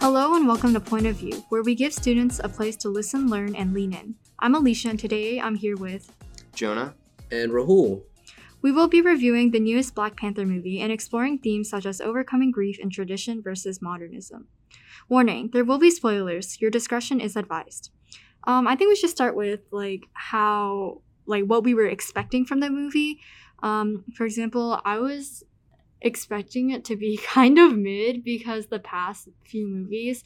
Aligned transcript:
Hello 0.00 0.34
and 0.34 0.48
welcome 0.48 0.72
to 0.72 0.80
Point 0.80 1.06
of 1.06 1.16
View, 1.16 1.44
where 1.50 1.62
we 1.62 1.74
give 1.74 1.92
students 1.92 2.40
a 2.42 2.48
place 2.48 2.74
to 2.76 2.88
listen, 2.88 3.28
learn, 3.28 3.54
and 3.54 3.74
lean 3.74 3.92
in. 3.92 4.14
I'm 4.38 4.54
Alicia, 4.54 4.88
and 4.88 4.98
today 4.98 5.38
I'm 5.38 5.56
here 5.56 5.76
with. 5.76 6.10
Jonah. 6.54 6.94
And 7.30 7.52
Rahul. 7.52 8.00
We 8.62 8.72
will 8.72 8.88
be 8.88 9.02
reviewing 9.02 9.50
the 9.50 9.60
newest 9.60 9.94
Black 9.94 10.16
Panther 10.16 10.46
movie 10.46 10.80
and 10.80 10.90
exploring 10.90 11.38
themes 11.38 11.68
such 11.68 11.84
as 11.84 12.00
overcoming 12.00 12.50
grief 12.50 12.78
and 12.80 12.90
tradition 12.90 13.42
versus 13.42 13.82
modernism. 13.82 14.48
Warning: 15.10 15.50
there 15.52 15.66
will 15.66 15.78
be 15.78 15.90
spoilers. 15.90 16.62
Your 16.62 16.70
discretion 16.70 17.20
is 17.20 17.36
advised. 17.36 17.90
Um, 18.44 18.66
I 18.66 18.76
think 18.76 18.88
we 18.88 18.96
should 18.96 19.10
start 19.10 19.36
with 19.36 19.60
like 19.70 20.04
how 20.14 21.02
like 21.26 21.44
what 21.44 21.62
we 21.62 21.74
were 21.74 21.86
expecting 21.86 22.46
from 22.46 22.60
the 22.60 22.70
movie. 22.70 23.20
Um, 23.62 24.04
for 24.16 24.24
example, 24.24 24.80
I 24.82 24.98
was 24.98 25.44
expecting 26.02 26.70
it 26.70 26.84
to 26.84 26.96
be 26.96 27.16
kind 27.22 27.58
of 27.58 27.76
mid 27.76 28.24
because 28.24 28.66
the 28.66 28.78
past 28.78 29.28
few 29.44 29.66
movies 29.66 30.24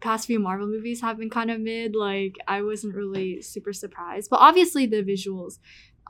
past 0.00 0.26
few 0.26 0.38
marvel 0.38 0.66
movies 0.66 1.00
have 1.00 1.18
been 1.18 1.30
kind 1.30 1.50
of 1.50 1.60
mid 1.60 1.94
like 1.96 2.36
i 2.46 2.62
wasn't 2.62 2.94
really 2.94 3.40
super 3.40 3.72
surprised 3.72 4.28
but 4.30 4.40
obviously 4.40 4.86
the 4.86 5.02
visuals 5.02 5.54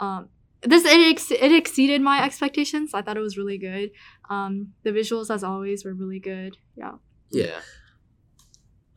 um 0.01 0.29
this 0.63 0.85
it, 0.85 1.11
ex- 1.13 1.31
it 1.31 1.53
exceeded 1.53 2.03
my 2.03 2.25
expectations 2.25 2.93
i 2.95 3.01
thought 3.01 3.17
it 3.17 3.21
was 3.21 3.39
really 3.39 3.59
good 3.59 3.91
um 4.29 4.73
the 4.83 4.91
visuals 4.91 5.33
as 5.33 5.45
always 5.45 5.85
were 5.85 5.95
really 5.95 6.19
good 6.19 6.57
yeah 6.77 6.93
Yeah. 7.31 7.61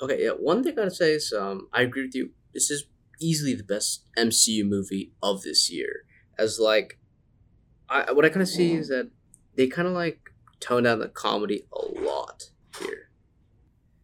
Okay, 0.02 0.24
yeah. 0.24 0.32
One 0.32 0.64
thing 0.64 0.74
I 0.74 0.76
gotta 0.76 0.92
say 0.92 1.12
is 1.14 1.34
um 1.38 1.68
I 1.74 1.82
agree 1.82 2.04
with 2.06 2.16
you. 2.16 2.32
This 2.54 2.72
is 2.72 2.86
easily 3.20 3.54
the 3.54 3.64
best 3.64 4.06
MCU 4.18 4.66
movie 4.66 5.12
of 5.22 5.42
this 5.42 5.70
year. 5.72 6.04
As 6.38 6.60
like 6.60 7.00
I 7.90 8.12
what 8.12 8.26
I 8.26 8.30
kinda 8.30 8.46
see 8.46 8.74
is 8.76 8.88
that 8.90 9.12
they 9.60 9.68
kinda 9.68 9.92
like 9.92 10.20
tone 10.62 10.84
down 10.84 11.00
the 11.00 11.10
comedy 11.10 11.66
a 11.74 11.86
lot 12.02 12.44
here. 12.80 13.10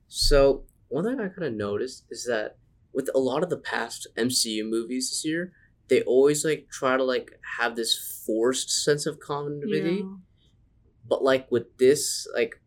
So 0.07 0.63
one 0.89 1.05
thing 1.05 1.19
I 1.19 1.29
kinda 1.29 1.49
noticed 1.51 2.05
is 2.09 2.25
that 2.25 2.57
with 2.93 3.09
a 3.15 3.19
lot 3.19 3.43
of 3.43 3.49
the 3.49 3.57
past 3.57 4.07
MCU 4.17 4.63
movies 4.69 5.09
this 5.09 5.25
year, 5.25 5.53
they 5.87 6.01
always 6.03 6.43
like 6.45 6.67
try 6.69 6.97
to 6.97 7.03
like 7.03 7.39
have 7.57 7.75
this 7.75 8.21
forced 8.25 8.69
sense 8.69 9.05
of 9.05 9.19
comedy. 9.19 10.01
yeah. 10.03 10.15
but 11.07 11.23
like 11.23 11.49
with 11.51 11.77
this 11.77 12.27
like 12.33 12.59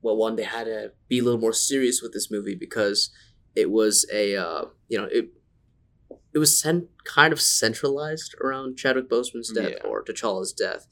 well 0.00 0.16
one 0.16 0.36
they 0.36 0.44
had 0.44 0.64
to 0.64 0.92
be 1.08 1.18
a 1.18 1.22
little 1.22 1.40
more 1.40 1.52
serious 1.52 2.00
with 2.02 2.12
this 2.12 2.30
movie 2.30 2.54
because 2.54 3.10
it 3.54 3.70
was 3.70 4.06
a 4.12 4.34
uh, 4.36 4.64
you 4.88 4.98
know 4.98 5.04
it 5.12 5.26
it 6.34 6.38
was 6.38 6.58
cent- 6.58 6.88
kind 7.04 7.32
of 7.32 7.40
centralized 7.40 8.34
around 8.42 8.78
Chadwick 8.78 9.08
Boseman's 9.10 9.52
death 9.52 9.74
Yeah. 9.76 9.86
or 9.88 10.02
T'Challa's 10.02 10.52
death 10.52 10.86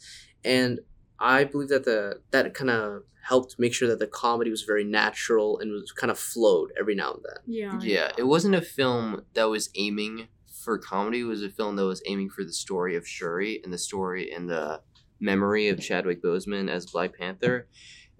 and 0.44 0.80
I 1.20 1.44
believe 1.44 1.68
that 1.68 1.84
the 1.84 2.20
that 2.30 2.54
kind 2.54 2.70
of 2.70 3.02
helped 3.22 3.56
make 3.58 3.74
sure 3.74 3.88
that 3.88 3.98
the 3.98 4.06
comedy 4.06 4.50
was 4.50 4.62
very 4.62 4.82
natural 4.82 5.58
and 5.58 5.70
was 5.70 5.92
kind 5.92 6.10
of 6.10 6.18
flowed 6.18 6.72
every 6.78 6.94
now 6.94 7.12
and 7.12 7.22
then 7.22 7.42
yeah 7.46 7.78
Yeah, 7.82 8.12
it 8.16 8.24
wasn't 8.24 8.54
a 8.54 8.62
film 8.62 9.24
that 9.34 9.44
was 9.44 9.68
aiming 9.74 10.28
for 10.60 10.78
comedy. 10.78 11.20
It 11.20 11.24
was 11.24 11.42
a 11.42 11.50
film 11.50 11.76
that 11.76 11.86
was 11.86 12.02
aiming 12.06 12.30
for 12.30 12.44
the 12.44 12.52
story 12.52 12.96
of 12.96 13.06
Shuri 13.06 13.60
and 13.64 13.72
the 13.72 13.78
story 13.78 14.32
and 14.32 14.48
the 14.48 14.80
memory 15.18 15.68
of 15.68 15.80
Chadwick 15.80 16.22
Boseman 16.22 16.68
as 16.68 16.86
Black 16.86 17.16
Panther. 17.16 17.66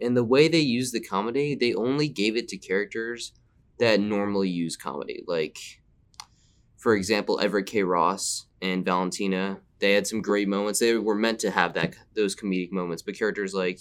And 0.00 0.16
the 0.16 0.24
way 0.24 0.48
they 0.48 0.60
used 0.60 0.94
the 0.94 1.00
comedy, 1.00 1.54
they 1.54 1.74
only 1.74 2.08
gave 2.08 2.36
it 2.36 2.48
to 2.48 2.56
characters 2.56 3.32
that 3.78 4.00
normally 4.00 4.48
use 4.48 4.76
comedy. 4.76 5.22
Like, 5.26 5.58
for 6.78 6.94
example, 6.94 7.40
Everett 7.40 7.66
K. 7.66 7.82
Ross 7.82 8.46
and 8.62 8.84
Valentina. 8.84 9.60
They 9.80 9.92
had 9.94 10.06
some 10.06 10.22
great 10.22 10.48
moments. 10.48 10.80
They 10.80 10.96
were 10.96 11.14
meant 11.14 11.38
to 11.40 11.50
have 11.50 11.74
that 11.74 11.94
those 12.14 12.36
comedic 12.36 12.70
moments, 12.72 13.02
but 13.02 13.16
characters 13.18 13.54
like 13.54 13.80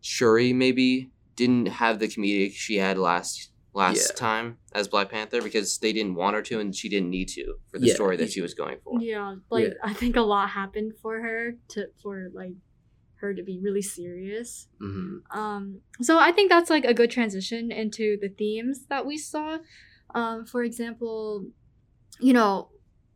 Shuri 0.00 0.52
maybe 0.52 1.10
didn't 1.36 1.66
have 1.66 1.98
the 1.98 2.08
comedic 2.08 2.52
she 2.54 2.76
had 2.76 2.98
last 2.98 3.50
last 3.72 3.96
Yeah. 4.10 4.16
time 4.16 4.58
as 4.72 4.86
Black 4.88 5.10
Panther 5.10 5.42
because 5.42 5.78
they 5.78 5.92
didn't 5.92 6.14
want 6.14 6.36
her 6.36 6.42
to 6.42 6.60
and 6.60 6.74
she 6.74 6.88
didn't 6.88 7.10
need 7.10 7.28
to 7.28 7.54
for 7.70 7.78
the 7.78 7.88
Yeah, 7.88 7.94
story 7.94 8.16
that 8.18 8.30
she 8.30 8.40
was 8.40 8.54
going 8.54 8.78
for. 8.84 9.00
yeah 9.00 9.34
like 9.50 9.64
Yeah. 9.68 9.74
i 9.82 9.92
think 9.92 10.14
a 10.16 10.20
lot 10.20 10.50
happened 10.50 10.92
for 11.02 11.20
her 11.20 11.54
to 11.70 11.86
for 12.02 12.30
like 12.32 12.52
her 13.16 13.34
to 13.34 13.42
be 13.42 13.58
really 13.58 13.82
serious 13.82 14.68
hmm 14.78 15.18
Um, 15.32 15.80
so 16.02 16.18
I 16.18 16.30
think 16.32 16.50
that's 16.50 16.70
like 16.70 16.84
a 16.84 16.94
good 16.94 17.10
transition 17.10 17.72
into 17.72 18.16
the 18.20 18.28
themes 18.28 18.86
that 18.90 19.06
we 19.06 19.16
saw. 19.18 19.58
Um, 20.14 20.44
for 20.46 20.62
example, 20.62 21.46
you 22.20 22.32
know, 22.32 22.70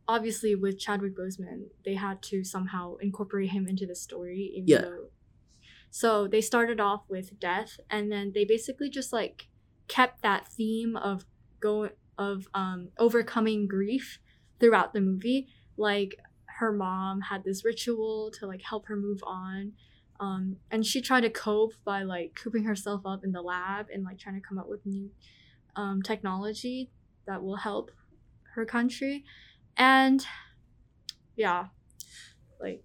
obviously 0.09 0.55
with 0.55 0.79
Chadwick 0.79 1.15
Boseman, 1.15 1.67
they 1.85 1.93
had 1.93 2.21
to 2.23 2.43
somehow 2.43 2.95
incorporate 2.95 3.51
him 3.51 3.67
into 3.67 3.85
the 3.85 3.95
story. 3.95 4.51
Even 4.55 4.67
Yeah. 4.67 4.81
Though, 4.81 5.05
so 5.91 6.27
they 6.27 6.41
started 6.41 6.79
off 6.79 7.03
with 7.07 7.39
death, 7.39 7.79
and 7.89 8.11
then 8.11 8.31
they 8.33 8.43
basically 8.43 8.89
just 8.89 9.13
like 9.13 9.47
kept 9.87 10.21
that 10.23 10.47
theme 10.47 10.95
of 10.95 11.25
going 11.59 11.91
of 12.17 12.47
um 12.53 12.89
overcoming 12.97 13.67
grief 13.67 14.19
throughout 14.59 14.93
the 14.93 15.01
movie. 15.01 15.47
Like 15.77 16.15
her 16.59 16.71
mom 16.73 17.21
had 17.21 17.43
this 17.43 17.63
ritual 17.63 18.31
to 18.39 18.47
like 18.47 18.61
help 18.61 18.87
her 18.87 18.97
move 18.97 19.21
on 19.23 19.73
um, 20.19 20.57
and 20.69 20.85
she 20.85 21.01
tried 21.01 21.21
to 21.21 21.29
cope 21.29 21.73
by 21.85 22.03
like 22.03 22.35
cooping 22.35 22.65
herself 22.65 23.01
up 23.05 23.23
in 23.23 23.31
the 23.31 23.41
lab 23.41 23.87
and 23.93 24.03
like 24.03 24.19
trying 24.19 24.35
to 24.35 24.45
come 24.45 24.57
up 24.57 24.67
with 24.67 24.85
new 24.85 25.09
um, 25.75 26.01
technology 26.01 26.89
that 27.25 27.41
will 27.41 27.55
help 27.55 27.91
her 28.55 28.65
country 28.65 29.23
and 29.79 30.27
yeah 31.35 31.67
like 32.59 32.83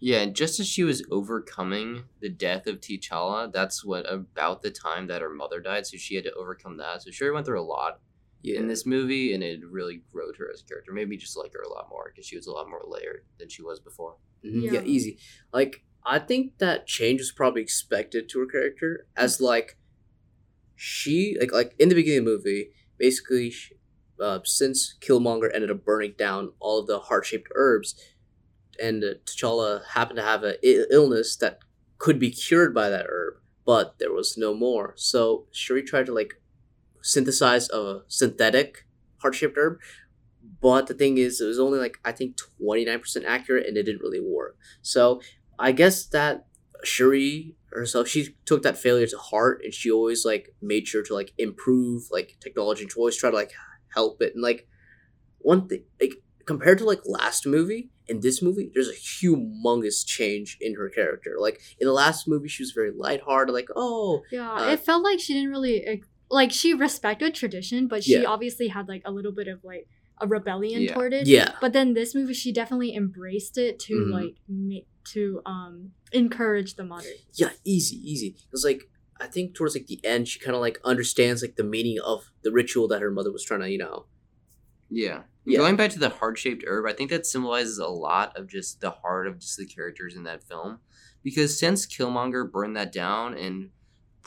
Yeah, 0.00 0.20
and 0.20 0.34
just 0.36 0.60
as 0.60 0.68
she 0.68 0.84
was 0.84 1.02
overcoming 1.10 2.04
the 2.20 2.28
death 2.30 2.66
of 2.68 2.80
T'Challa, 2.80 3.52
that's 3.52 3.84
what 3.84 4.04
about 4.12 4.62
the 4.62 4.70
time 4.70 5.08
that 5.08 5.22
her 5.22 5.30
mother 5.34 5.60
died, 5.60 5.86
so 5.86 5.96
she 5.96 6.14
had 6.16 6.24
to 6.24 6.34
overcome 6.34 6.76
that. 6.78 7.02
So 7.02 7.10
Shuri 7.10 7.32
went 7.32 7.46
through 7.46 7.60
a 7.60 7.62
lot 7.76 8.00
yeah 8.42 8.58
in 8.60 8.68
this 8.68 8.86
movie, 8.86 9.34
and 9.34 9.42
it 9.42 9.60
really 9.68 10.02
growed 10.12 10.36
her 10.38 10.48
as 10.52 10.62
a 10.62 10.66
character. 10.66 10.92
Maybe 10.92 11.16
just 11.16 11.36
like 11.36 11.52
her 11.54 11.62
a 11.62 11.68
lot 11.72 11.88
more 11.90 12.10
because 12.12 12.26
she 12.26 12.36
was 12.36 12.46
a 12.46 12.52
lot 12.52 12.68
more 12.70 12.82
layered 12.86 13.24
than 13.38 13.48
she 13.48 13.62
was 13.62 13.80
before. 13.80 14.16
Mhm, 14.44 14.62
Yeah. 14.64 14.72
yeah. 14.74 14.82
easy. 14.84 15.18
Like 15.52 15.84
I 16.06 16.18
think 16.20 16.58
that 16.58 16.86
change 16.86 17.20
was 17.20 17.32
probably 17.32 17.62
expected 17.62 18.28
to 18.30 18.40
her 18.40 18.46
character, 18.46 19.06
as 19.16 19.40
like 19.40 19.78
she 20.76 21.36
like 21.40 21.52
like 21.52 21.74
in 21.78 21.88
the 21.88 21.94
beginning 21.94 22.20
of 22.20 22.24
the 22.26 22.30
movie, 22.32 22.70
basically, 22.98 23.50
sh 23.50 23.72
uh, 24.20 24.40
since 24.44 24.96
Killmonger 25.00 25.50
ended 25.54 25.70
up 25.70 25.84
burning 25.84 26.14
down 26.18 26.52
all 26.60 26.78
of 26.78 26.86
the 26.86 26.98
heart 26.98 27.26
shaped 27.26 27.48
herbs, 27.54 27.94
and 28.80 29.02
uh, 29.02 29.14
T'Challa 29.24 29.84
happened 29.94 30.18
to 30.18 30.24
have 30.24 30.42
an 30.44 30.56
I- 30.64 30.84
illness 30.90 31.36
that 31.36 31.58
could 31.98 32.18
be 32.18 32.30
cured 32.30 32.74
by 32.74 32.88
that 32.88 33.06
herb, 33.08 33.34
but 33.66 33.98
there 33.98 34.12
was 34.12 34.36
no 34.36 34.54
more. 34.54 34.94
So 34.96 35.46
Shuri 35.52 35.82
tried 35.82 36.06
to 36.06 36.14
like 36.14 36.34
synthesize 37.02 37.68
a 37.70 38.02
synthetic 38.08 38.86
heart 39.18 39.34
shaped 39.34 39.58
herb. 39.58 39.78
But 40.60 40.86
the 40.86 40.94
thing 40.94 41.18
is, 41.18 41.40
it 41.40 41.46
was 41.46 41.58
only 41.58 41.78
like 41.78 41.98
I 42.04 42.12
think 42.12 42.36
twenty 42.36 42.84
nine 42.84 43.00
percent 43.00 43.24
accurate, 43.26 43.66
and 43.66 43.76
it 43.76 43.84
didn't 43.84 44.02
really 44.02 44.20
work. 44.20 44.56
So 44.82 45.20
I 45.58 45.72
guess 45.72 46.06
that 46.06 46.46
Shuri 46.84 47.54
herself, 47.70 48.08
she 48.08 48.34
took 48.44 48.62
that 48.62 48.78
failure 48.78 49.06
to 49.06 49.18
heart, 49.18 49.60
and 49.62 49.74
she 49.74 49.90
always 49.90 50.24
like 50.24 50.54
made 50.62 50.88
sure 50.88 51.02
to 51.02 51.14
like 51.14 51.32
improve 51.38 52.04
like 52.10 52.36
technology, 52.40 52.82
and 52.82 52.90
to 52.90 52.98
always 52.98 53.16
try 53.16 53.30
to 53.30 53.36
like 53.36 53.52
help 53.94 54.20
it. 54.22 54.34
And 54.34 54.42
like 54.42 54.66
one 55.38 55.68
thing, 55.68 55.84
like 56.00 56.14
compared 56.46 56.78
to 56.78 56.84
like 56.84 57.00
last 57.04 57.46
movie, 57.46 57.90
in 58.06 58.20
this 58.20 58.40
movie, 58.42 58.70
there's 58.74 58.88
a 58.88 58.94
humongous 58.94 60.04
change 60.06 60.56
in 60.60 60.74
her 60.76 60.88
character. 60.88 61.36
Like 61.38 61.60
in 61.78 61.86
the 61.86 61.92
last 61.92 62.26
movie, 62.26 62.48
she 62.48 62.62
was 62.62 62.72
very 62.72 62.90
lighthearted, 62.90 63.54
like 63.54 63.68
oh 63.76 64.22
yeah 64.30 64.52
Uh, 64.52 64.72
it 64.72 64.80
felt 64.80 65.02
like 65.04 65.20
she 65.20 65.34
didn't 65.34 65.50
really 65.50 66.02
like 66.30 66.52
she 66.52 66.74
respected 66.74 67.34
tradition 67.34 67.88
but 67.88 68.04
she 68.04 68.20
Yeah. 68.20 68.28
obviously 68.28 68.68
had 68.68 68.86
like 68.88 69.00
a 69.06 69.10
little 69.10 69.32
bit 69.32 69.48
of 69.48 69.64
like 69.64 69.86
a 70.20 70.26
rebellion 70.26 70.82
Yeah. 70.82 70.92
toward 70.94 71.12
it 71.14 71.26
yeah, 71.26 71.52
but 71.60 71.72
then 71.72 71.94
this 71.94 72.14
movie 72.14 72.34
she 72.34 72.52
definitely 72.52 72.94
embraced 72.94 73.56
it 73.56 73.78
to 73.86 73.94
Mhm. 73.94 74.10
like 74.12 74.34
ma- 74.46 74.88
to 75.14 75.40
um 75.46 75.92
encourage 76.12 76.74
the 76.74 76.84
modern 76.84 77.12
yeah, 77.34 77.50
easy, 77.64 77.96
easy. 77.96 78.36
It's 78.52 78.64
like 78.64 78.82
I 79.20 79.26
think 79.26 79.54
towards 79.54 79.74
like 79.74 79.86
the 79.86 80.00
end, 80.04 80.28
she 80.28 80.38
kind 80.38 80.54
of 80.54 80.60
like 80.60 80.78
understands 80.84 81.42
like 81.42 81.56
the 81.56 81.64
meaning 81.64 81.98
of 82.04 82.30
the 82.42 82.52
ritual 82.52 82.88
that 82.88 83.02
her 83.02 83.10
mother 83.10 83.32
was 83.32 83.44
trying 83.44 83.60
to, 83.60 83.70
you 83.70 83.78
know. 83.78 84.06
Yeah. 84.90 85.22
Yeah. 85.44 85.58
Going 85.58 85.76
back 85.76 85.90
to 85.92 85.98
the 85.98 86.10
heart 86.10 86.38
shaped 86.38 86.64
herb, 86.66 86.86
I 86.86 86.92
think 86.92 87.10
that 87.10 87.26
symbolizes 87.26 87.78
a 87.78 87.88
lot 87.88 88.36
of 88.36 88.48
just 88.48 88.80
the 88.80 88.90
heart 88.90 89.26
of 89.26 89.38
just 89.38 89.56
the 89.56 89.66
characters 89.66 90.14
in 90.14 90.24
that 90.24 90.44
film. 90.44 90.80
Because 91.22 91.58
since 91.58 91.86
Killmonger 91.86 92.50
burned 92.50 92.76
that 92.76 92.92
down, 92.92 93.34
and 93.34 93.70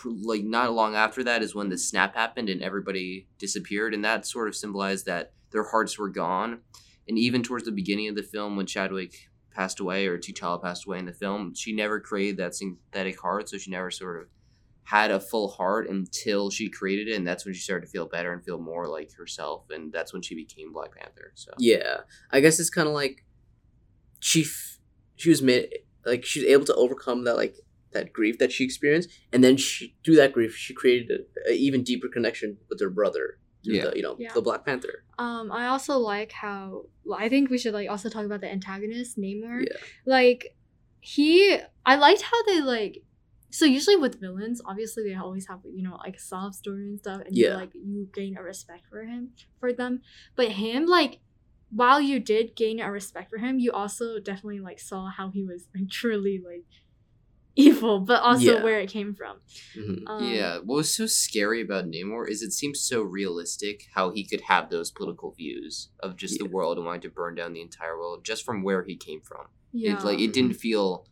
like 0.03 0.43
not 0.43 0.73
long 0.73 0.95
after 0.95 1.23
that 1.23 1.43
is 1.43 1.53
when 1.53 1.69
the 1.69 1.77
snap 1.77 2.15
happened 2.15 2.49
and 2.49 2.61
everybody 2.61 3.27
disappeared, 3.37 3.93
and 3.93 4.03
that 4.03 4.25
sort 4.25 4.47
of 4.47 4.55
symbolized 4.55 5.05
that 5.05 5.33
their 5.51 5.63
hearts 5.63 5.97
were 5.97 6.09
gone. 6.09 6.59
And 7.07 7.17
even 7.17 7.43
towards 7.43 7.65
the 7.65 7.71
beginning 7.71 8.07
of 8.07 8.15
the 8.15 8.23
film, 8.23 8.55
when 8.55 8.65
Chadwick 8.65 9.29
passed 9.53 9.79
away 9.79 10.07
or 10.07 10.17
T'Challa 10.17 10.61
passed 10.61 10.85
away 10.85 10.97
in 10.99 11.05
the 11.05 11.13
film, 11.13 11.53
she 11.53 11.73
never 11.73 11.99
created 11.99 12.37
that 12.37 12.55
synthetic 12.55 13.19
heart, 13.19 13.49
so 13.49 13.57
she 13.57 13.69
never 13.69 13.91
sort 13.91 14.21
of 14.21 14.27
had 14.91 15.09
a 15.11 15.19
full 15.19 15.47
heart 15.47 15.89
until 15.89 16.49
she 16.49 16.69
created 16.69 17.07
it, 17.07 17.15
and 17.15 17.25
that's 17.27 17.45
when 17.45 17.53
she 17.53 17.61
started 17.61 17.85
to 17.85 17.91
feel 17.91 18.05
better 18.07 18.33
and 18.33 18.43
feel 18.43 18.59
more 18.59 18.87
like 18.87 19.09
herself, 19.13 19.63
and 19.69 19.91
that's 19.95 20.11
when 20.13 20.21
she 20.21 20.35
became 20.35 20.73
Black 20.73 20.91
Panther. 20.95 21.31
So 21.35 21.51
Yeah, 21.57 21.97
I 22.31 22.41
guess 22.41 22.59
it's 22.59 22.69
kind 22.69 22.87
of 22.89 22.93
like 22.93 23.23
she 24.19 24.41
f- 24.41 24.79
she 25.15 25.29
was 25.29 25.41
made 25.41 25.69
like 26.05 26.25
she 26.25 26.39
was 26.41 26.49
able 26.49 26.65
to 26.65 26.75
overcome 26.75 27.23
that 27.25 27.35
like 27.35 27.55
that 27.93 28.11
grief 28.13 28.37
that 28.39 28.51
she 28.51 28.63
experienced, 28.65 29.09
and 29.33 29.43
then 29.43 29.55
she 29.57 29.95
through 30.03 30.15
that 30.17 30.33
grief 30.33 30.55
she 30.55 30.73
created 30.73 31.09
a, 31.47 31.51
a 31.51 31.53
even 31.53 31.83
deeper 31.83 32.07
connection 32.07 32.57
with 32.69 32.79
her 32.81 32.89
brother. 32.89 33.37
Yeah. 33.63 33.85
the, 33.89 33.95
you 33.95 34.01
know 34.01 34.15
Yeah. 34.19 34.33
the 34.33 34.41
Black 34.41 34.65
Panther. 34.65 35.03
Um, 35.19 35.51
I 35.51 35.67
also 35.67 35.97
like 35.99 36.31
how 36.31 36.85
well, 37.05 37.19
I 37.19 37.29
think 37.29 37.49
we 37.51 37.57
should 37.59 37.75
like 37.75 37.89
also 37.89 38.09
talk 38.09 38.25
about 38.25 38.41
the 38.41 38.51
antagonist 38.51 39.17
Namor. 39.19 39.61
Yeah. 39.69 39.77
Like 40.05 40.55
he, 40.99 41.57
I 41.85 41.95
liked 41.95 42.23
how 42.23 42.43
they 42.43 42.59
like. 42.61 43.03
So 43.51 43.65
usually 43.65 43.95
with 43.97 44.19
villains, 44.19 44.61
obviously 44.65 45.03
they 45.07 45.15
always 45.15 45.47
have 45.47 45.59
you 45.65 45.83
know 45.83 45.97
like 45.97 46.15
a 46.17 46.19
sob 46.19 46.53
story 46.55 46.83
and 46.87 46.99
stuff, 46.99 47.21
and 47.25 47.35
you 47.37 47.51
like 47.51 47.71
you 47.73 48.09
gain 48.13 48.37
a 48.37 48.43
respect 48.43 48.83
for 48.89 49.03
him 49.03 49.31
for 49.59 49.73
them. 49.73 50.01
But 50.35 50.51
him 50.53 50.85
like. 50.85 51.19
While 51.73 52.01
you 52.01 52.19
did 52.19 52.57
gain 52.57 52.81
a 52.81 52.91
respect 52.91 53.29
for 53.29 53.37
him, 53.37 53.57
you 53.57 53.71
also 53.71 54.19
definitely 54.19 54.59
like 54.59 54.77
saw 54.77 55.09
how 55.09 55.29
he 55.31 55.45
was 55.45 55.69
like 55.73 55.89
truly 55.99 56.41
like 56.45 56.65
evil, 57.55 57.99
but 57.99 58.21
also 58.21 58.55
Yeah. 58.55 58.63
where 58.63 58.79
it 58.79 58.89
came 58.89 59.13
from. 59.13 59.41
Mhm. 59.75 60.09
Um, 60.09 60.23
yeah, 60.23 60.57
what 60.57 60.75
was 60.75 60.93
so 60.95 61.05
scary 61.05 61.61
about 61.61 61.85
Namor 61.85 62.27
is 62.29 62.41
it 62.41 62.51
seems 62.51 62.81
so 62.81 63.01
realistic 63.01 63.83
how 63.93 64.11
he 64.11 64.25
could 64.25 64.41
have 64.41 64.69
those 64.69 64.91
political 64.91 65.31
views 65.31 65.89
of 66.01 66.17
just 66.17 66.39
the 66.39 66.45
world 66.45 66.77
and 66.77 66.85
wanting 66.85 67.01
to 67.01 67.09
burn 67.09 67.35
down 67.35 67.53
the 67.53 67.61
entire 67.61 67.97
world 67.97 68.23
just 68.25 68.43
from 68.45 68.63
where 68.63 68.83
he 68.83 68.95
came 68.97 69.21
from. 69.21 69.47
yeah. 69.71 69.91
It 69.91 70.03
like 70.03 70.19
it 70.19 70.33
didn't 70.33 70.53
feel 70.55 71.05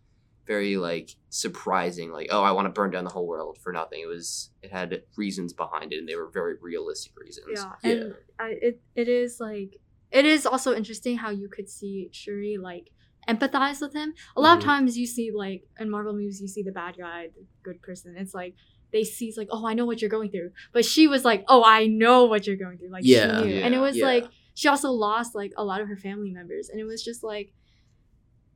very 0.50 0.76
like 0.78 1.10
surprising, 1.30 2.12
like 2.12 2.28
oh 2.32 2.42
I 2.44 2.52
want 2.52 2.66
to 2.66 2.72
burn 2.78 2.92
down 2.92 3.04
the 3.04 3.12
whole 3.12 3.28
world 3.28 3.58
for 3.64 3.72
nothing. 3.72 4.00
It 4.02 4.08
was 4.08 4.50
it 4.64 4.72
had 4.72 5.04
reasons 5.16 5.54
behind 5.54 5.94
it, 5.94 6.00
and 6.00 6.10
they 6.10 6.16
were 6.16 6.30
very 6.42 6.56
realistic 6.70 7.14
reasons. 7.26 7.46
Yeah, 7.56 7.72
Yeah. 7.84 7.92
and 7.92 8.14
I, 8.40 8.50
it 8.68 8.82
it 8.96 9.08
is 9.08 9.38
like 9.40 9.72
it 10.12 10.26
is 10.26 10.46
also 10.46 10.76
interesting 10.76 11.18
how 11.18 11.30
you 11.30 11.48
could 11.56 11.70
see 11.70 12.10
Shuri 12.12 12.58
like 12.58 12.90
empathize 13.34 13.80
with 13.80 13.94
him. 13.94 14.14
A 14.36 14.42
lot 14.42 14.56
Mhm. 14.56 14.62
of 14.62 14.64
times 14.72 14.98
you 14.98 15.06
see 15.06 15.28
like 15.32 15.62
in 15.80 15.88
Marvel 15.96 16.14
movies 16.14 16.42
you 16.42 16.48
see 16.48 16.64
the 16.64 16.72
bad 16.72 16.98
guy, 16.98 17.28
the 17.38 17.46
good 17.64 17.80
person. 17.82 18.16
It's 18.18 18.34
like 18.34 18.56
they 18.92 19.04
see 19.04 19.32
like 19.38 19.50
oh 19.52 19.64
I 19.68 19.74
know 19.76 19.86
what 19.86 20.02
you're 20.02 20.10
going 20.18 20.32
through, 20.32 20.52
but 20.74 20.84
she 20.84 21.08
was 21.08 21.24
like 21.24 21.42
oh 21.48 21.64
I 21.64 21.86
know 21.86 22.26
what 22.26 22.48
you're 22.48 22.62
going 22.66 22.78
through. 22.80 22.90
Like 22.98 23.04
Yeah. 23.06 23.38
she 23.38 23.46
knew, 23.46 23.56
and 23.64 23.76
it 23.76 23.82
was 23.88 23.96
Yeah. 23.98 24.06
like 24.14 24.26
she 24.56 24.68
also 24.68 24.90
lost 24.90 25.36
like 25.36 25.54
a 25.58 25.64
lot 25.64 25.80
of 25.80 25.88
her 25.88 25.96
family 26.08 26.32
members, 26.32 26.70
and 26.70 26.80
it 26.82 26.86
was 26.86 27.04
just 27.10 27.24
like 27.24 27.54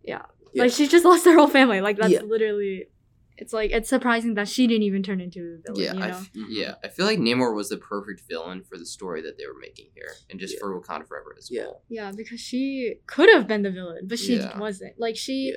yeah, 0.03 0.23
Yeah. 0.53 0.63
like 0.63 0.71
she 0.71 0.87
just 0.87 1.05
lost 1.09 1.25
her 1.25 1.35
whole 1.35 1.47
family. 1.47 1.81
Like 1.81 1.97
that's 1.97 2.11
Yeah. 2.13 2.21
literally. 2.21 2.87
It's 3.35 3.51
like 3.51 3.71
it's 3.71 3.89
surprising 3.89 4.35
that 4.35 4.47
she 4.47 4.67
didn't 4.67 4.83
even 4.83 5.01
turn 5.01 5.19
into 5.19 5.39
a 5.39 5.71
villain. 5.71 5.83
Yeah, 5.83 5.93
you 5.93 5.99
I 6.03 6.07
know? 6.11 6.17
f- 6.17 6.29
yeah, 6.49 6.75
I 6.83 6.87
feel 6.89 7.07
like 7.07 7.17
Namor 7.17 7.55
was 7.55 7.69
the 7.69 7.77
perfect 7.77 8.21
villain 8.29 8.63
for 8.63 8.77
the 8.77 8.85
story 8.85 9.23
that 9.23 9.39
they 9.39 9.47
were 9.47 9.57
making 9.59 9.87
here, 9.95 10.11
and 10.29 10.39
just 10.39 10.53
Yeah. 10.53 10.59
for 10.59 10.79
Wakanda 10.79 11.07
Forever 11.07 11.33
as 11.37 11.49
well. 11.51 11.81
Yeah, 11.89 12.03
yeah, 12.03 12.11
because 12.15 12.39
she 12.39 12.95
could 13.07 13.29
have 13.33 13.47
been 13.47 13.63
the 13.63 13.71
villain, 13.71 14.05
but 14.07 14.19
she 14.19 14.35
Yeah. 14.35 14.59
wasn't. 14.59 14.99
Like 14.99 15.15
she 15.17 15.55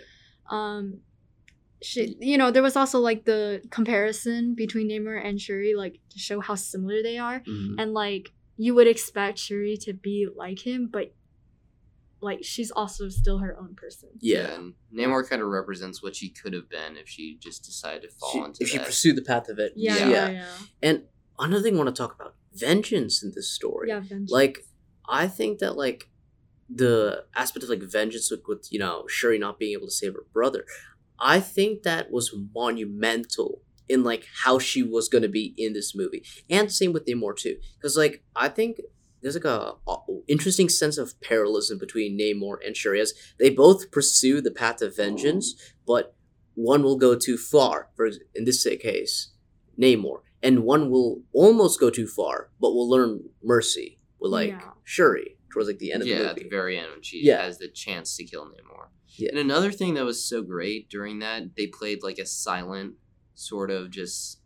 um 0.50 1.00
she 1.82 2.16
you 2.20 2.38
know, 2.38 2.50
there 2.50 2.62
was 2.62 2.76
also 2.76 2.98
like 2.98 3.26
the 3.26 3.62
comparison 3.70 4.54
between 4.54 4.88
Namor 4.88 5.22
and 5.22 5.38
Shuri 5.38 5.74
like 5.74 6.00
to 6.10 6.18
show 6.18 6.40
how 6.40 6.54
similar 6.54 7.02
they 7.02 7.18
are 7.18 7.40
Mhm. 7.40 7.74
and 7.78 7.92
like 7.92 8.30
you 8.56 8.74
would 8.74 8.86
expect 8.86 9.38
Shuri 9.38 9.76
to 9.82 9.92
be 9.92 10.26
like 10.34 10.60
him, 10.66 10.88
but 10.90 11.12
like 12.26 12.44
she's 12.44 12.70
also 12.70 13.08
still 13.08 13.38
her 13.38 13.56
own 13.58 13.74
person. 13.74 14.10
Yeah. 14.20 14.52
and 14.54 14.74
Namor 14.94 15.26
kind 15.28 15.40
of 15.40 15.48
represents 15.48 16.02
what 16.02 16.14
she 16.14 16.28
could 16.28 16.52
have 16.52 16.68
been 16.68 16.96
if 16.96 17.08
she 17.08 17.38
just 17.40 17.64
decided 17.64 18.02
to 18.02 18.08
fall 18.18 18.30
She- 18.32 18.38
into 18.40 18.58
if 18.64 18.68
she 18.68 18.78
pursued 18.78 19.16
the 19.16 19.22
path 19.22 19.48
of 19.48 19.58
it. 19.58 19.72
Yeah, 19.76 19.96
Yeah. 19.96 20.08
yeah, 20.08 20.28
yeah. 20.30 20.46
And 20.82 21.02
another 21.38 21.62
thing 21.62 21.74
I 21.74 21.78
want 21.82 21.94
to 21.94 22.00
talk 22.02 22.14
about 22.14 22.34
vengeance 22.54 23.22
in 23.22 23.32
this 23.34 23.48
story. 23.50 23.88
Yeah, 23.88 24.00
vengeance. 24.00 24.30
Like, 24.30 24.56
I 25.08 25.28
think 25.28 25.58
that 25.60 25.76
like 25.76 26.08
the 26.68 27.24
aspect 27.34 27.62
of 27.62 27.68
like 27.70 27.82
vengeance 27.82 28.30
with, 28.30 28.42
with 28.48 28.66
you 28.72 28.78
know 28.78 29.04
Shuri 29.08 29.38
not 29.38 29.58
being 29.58 29.72
able 29.72 29.86
to 29.86 29.92
save 29.92 30.14
her 30.14 30.26
brother, 30.32 30.64
I 31.18 31.38
think 31.40 31.82
that 31.84 32.10
was 32.10 32.34
monumental 32.54 33.62
in 33.88 34.02
like 34.02 34.26
how 34.42 34.58
she 34.58 34.82
was 34.82 35.08
gonna 35.08 35.28
be 35.28 35.54
in 35.56 35.72
this 35.72 35.94
movie, 35.94 36.24
and 36.50 36.72
same 36.72 36.92
with 36.92 37.06
Namor 37.06 37.36
too, 37.36 37.56
because 37.76 37.96
like 37.96 38.24
I 38.34 38.48
think 38.48 38.80
there's 39.26 39.34
like 39.34 39.44
a, 39.44 39.72
a 39.88 39.96
interesting 40.28 40.68
sense 40.68 40.98
of 40.98 41.20
parallelism 41.20 41.78
between 41.78 42.16
Namor 42.16 42.58
and 42.64 42.76
Shuri 42.76 43.00
as 43.00 43.12
they 43.40 43.50
both 43.50 43.90
pursue 43.90 44.40
the 44.40 44.52
path 44.52 44.80
of 44.82 44.94
vengeance, 44.94 45.60
but 45.84 46.14
one 46.54 46.84
will 46.84 46.96
go 46.96 47.16
too 47.16 47.36
far. 47.36 47.88
For 47.96 48.06
in 48.36 48.44
this 48.44 48.62
case, 48.80 49.32
Namor, 49.76 50.20
and 50.44 50.60
one 50.62 50.90
will 50.90 51.22
almost 51.32 51.80
go 51.80 51.90
too 51.90 52.06
far, 52.06 52.50
but 52.60 52.70
will 52.70 52.88
learn 52.88 53.24
mercy 53.42 53.98
with 54.20 54.30
like 54.30 54.50
Yeah. 54.50 54.70
Shuri 54.84 55.36
towards 55.52 55.68
like 55.68 55.80
the 55.80 55.90
end 55.90 56.02
of 56.02 56.08
yeah, 56.08 56.18
the 56.18 56.28
at 56.30 56.36
the 56.36 56.48
very 56.48 56.78
end 56.78 56.92
when 56.92 57.02
she 57.02 57.24
Yeah. 57.24 57.42
has 57.42 57.58
the 57.58 57.66
chance 57.66 58.16
to 58.18 58.24
kill 58.24 58.44
Namor. 58.46 58.90
Yeah. 59.08 59.30
And 59.30 59.38
another 59.38 59.72
thing 59.72 59.94
that 59.94 60.04
was 60.04 60.24
so 60.24 60.40
great 60.42 60.88
during 60.88 61.18
that, 61.18 61.56
they 61.56 61.66
played 61.66 62.04
like 62.04 62.18
a 62.18 62.26
silent 62.26 62.94
sort 63.34 63.72
of 63.72 63.90
just. 63.90 64.38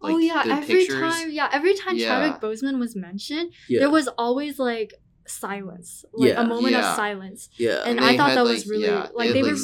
Oh, 0.00 0.06
like, 0.06 0.14
oh 0.14 0.18
yeah, 0.18 0.42
every 0.46 0.76
pictures. 0.76 0.98
time 1.14 1.30
yeah, 1.30 1.48
every 1.52 1.74
time 1.74 1.96
Yeah. 1.96 2.06
Chadwick 2.06 2.40
Boseman 2.40 2.78
was 2.78 2.94
mentioned, 2.94 3.52
yeah, 3.68 3.80
there 3.80 3.90
was 3.90 4.08
always 4.16 4.58
like 4.58 4.94
silence. 5.26 6.04
Like 6.12 6.30
Yeah. 6.30 6.40
a 6.42 6.46
moment 6.46 6.76
of 6.76 6.84
silence. 6.96 7.48
yeah, 7.56 7.82
and 7.84 7.98
they 7.98 8.04
I 8.10 8.16
thought 8.16 8.30
had, 8.30 8.38
that 8.38 8.44
like- 8.44 8.54
was 8.54 8.68
really 8.68 8.88
like 9.14 9.32
they 9.32 9.42
were 9.42 9.56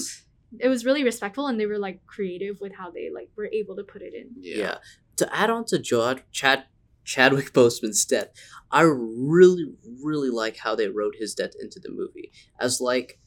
it 0.61 0.69
was 0.69 0.85
really 0.85 1.03
respectful 1.03 1.47
and 1.49 1.59
they 1.59 1.67
were 1.67 1.79
like 1.79 2.05
creative 2.07 2.61
with 2.61 2.73
how 2.75 2.91
they 2.91 3.11
like 3.13 3.29
were 3.37 3.49
able 3.53 3.75
to 3.77 3.83
put 3.85 4.03
it 4.03 4.15
in. 4.15 4.29
Yeah. 4.41 4.57
yeah. 4.57 4.75
To 5.17 5.37
add 5.37 5.51
on 5.51 5.65
to 5.67 5.77
Jod, 5.79 6.21
Chad 6.33 6.65
Chadwick 7.05 7.53
Boseman's 7.53 8.05
death, 8.05 8.29
I 8.71 8.83
really, 8.83 9.67
really 10.03 10.31
like 10.31 10.57
how 10.59 10.75
they 10.75 10.89
wrote 10.89 11.15
his 11.19 11.35
death 11.35 11.53
into 11.61 11.79
the 11.81 11.91
movie. 11.91 12.33
As 12.61 12.81
like 12.81 13.19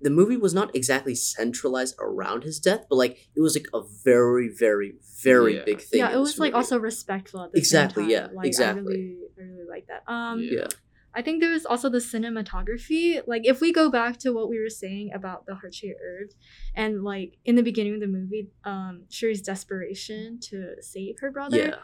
the 0.00 0.10
movie 0.10 0.36
was 0.36 0.54
not 0.54 0.74
exactly 0.76 1.14
centralized 1.14 1.94
around 1.98 2.44
his 2.44 2.58
death, 2.60 2.86
but 2.88 2.96
like 2.96 3.18
it 3.36 3.40
was 3.40 3.56
like 3.56 3.66
a 3.74 3.80
very, 4.04 4.48
very, 4.48 4.94
very 5.22 5.56
Yeah. 5.56 5.64
big 5.64 5.80
thing. 5.80 5.98
yeah, 6.00 6.08
it 6.08 6.12
this 6.12 6.20
was 6.20 6.38
like 6.38 6.52
movie. 6.52 6.58
also 6.60 6.78
respectful 6.78 7.42
at 7.42 7.52
the 7.52 7.58
Exactly, 7.58 8.04
same 8.04 8.10
time. 8.12 8.30
yeah, 8.30 8.36
like, 8.36 8.46
exactly. 8.46 8.94
I 8.94 8.98
really, 8.98 9.18
I 9.38 9.42
really 9.42 9.68
like 9.68 9.86
that. 9.88 10.02
Um, 10.06 10.40
Yeah. 10.40 10.50
yeah, 10.60 10.66
I 11.14 11.22
think 11.22 11.40
there 11.40 11.50
was 11.52 11.66
also 11.66 11.88
the 11.88 11.98
cinematography. 11.98 13.20
Like 13.26 13.42
if 13.46 13.60
we 13.60 13.72
go 13.72 13.90
back 13.90 14.18
to 14.20 14.32
what 14.32 14.48
we 14.48 14.60
were 14.60 14.70
saying 14.70 15.10
about 15.14 15.46
the 15.46 15.54
heart 15.56 15.74
shaped 15.74 16.00
herb, 16.04 16.30
and 16.74 17.02
like 17.02 17.38
in 17.44 17.56
the 17.56 17.62
beginning 17.62 17.94
of 17.94 18.00
the 18.00 18.06
movie, 18.06 18.48
um, 18.64 19.04
Shuri's 19.10 19.42
desperation 19.42 20.38
to 20.50 20.74
save 20.80 21.16
her 21.20 21.30
brother, 21.30 21.56
yeah, 21.56 21.74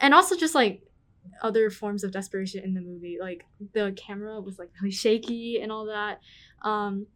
and 0.00 0.14
also 0.14 0.36
just 0.36 0.54
like 0.54 0.82
other 1.42 1.70
forms 1.70 2.04
of 2.04 2.10
desperation 2.10 2.64
in 2.64 2.72
the 2.74 2.80
movie 2.80 3.18
like 3.20 3.44
the 3.74 3.92
camera 3.96 4.40
was 4.40 4.58
like 4.58 4.70
really 4.80 4.90
shaky 4.90 5.60
and 5.60 5.70
all 5.70 5.84
that 5.86 6.20
um 6.62 7.06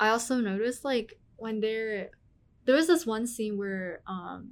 i 0.00 0.08
also 0.08 0.36
noticed 0.40 0.84
like 0.84 1.18
when 1.36 1.60
they're 1.60 2.10
there 2.64 2.76
was 2.76 2.86
this 2.86 3.04
one 3.06 3.26
scene 3.26 3.58
where 3.58 4.02
um 4.06 4.50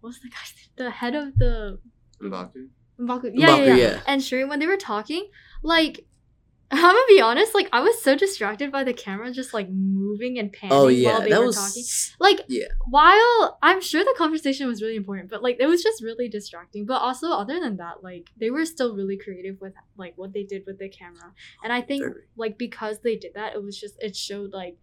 what's 0.00 0.20
the 0.20 0.28
guy 0.28 0.36
the 0.76 0.90
head 0.90 1.14
of 1.14 1.36
the 1.38 1.78
M'Baku? 2.22 2.68
M'Baku. 3.00 3.30
Yeah, 3.34 3.56
yeah, 3.56 3.64
yeah, 3.64 3.76
yeah. 3.76 4.00
And 4.06 4.22
Shuri, 4.22 4.44
when 4.44 4.58
they 4.58 4.66
were 4.66 4.76
talking, 4.76 5.28
like, 5.62 6.06
I'm 6.70 6.80
gonna 6.80 6.98
be 7.08 7.20
honest, 7.20 7.54
like, 7.54 7.68
I 7.72 7.80
was 7.80 8.02
so 8.02 8.14
distracted 8.14 8.70
by 8.70 8.84
the 8.84 8.92
camera 8.92 9.32
just 9.32 9.54
like 9.54 9.70
moving 9.70 10.38
and 10.38 10.52
panning 10.52 10.76
oh 10.76 10.88
yeah, 10.88 11.12
while 11.12 11.22
they 11.22 11.30
that 11.30 11.40
were 11.40 11.46
was 11.46 11.56
talking. 11.56 11.84
Like, 12.20 12.44
yeah. 12.48 12.66
while 12.90 13.58
I'm 13.62 13.80
sure 13.80 14.04
the 14.04 14.14
conversation 14.18 14.66
was 14.66 14.82
really 14.82 14.96
important, 14.96 15.30
but 15.30 15.42
like 15.42 15.56
it 15.60 15.66
was 15.66 15.82
just 15.82 16.02
really 16.02 16.28
distracting. 16.28 16.84
But 16.84 17.00
also, 17.00 17.28
other 17.30 17.58
than 17.58 17.78
that, 17.78 18.02
like 18.02 18.28
they 18.38 18.50
were 18.50 18.66
still 18.66 18.94
really 18.94 19.16
creative 19.16 19.58
with 19.60 19.72
like 19.96 20.12
what 20.16 20.34
they 20.34 20.42
did 20.42 20.64
with 20.66 20.78
the 20.78 20.90
camera, 20.90 21.32
and 21.64 21.72
I 21.72 21.80
think 21.80 22.02
Very. 22.02 22.14
like 22.36 22.58
because 22.58 23.00
they 23.00 23.16
did 23.16 23.32
that, 23.34 23.54
it 23.54 23.62
was 23.62 23.78
just 23.80 23.94
it 24.00 24.14
showed 24.14 24.52
like 24.52 24.76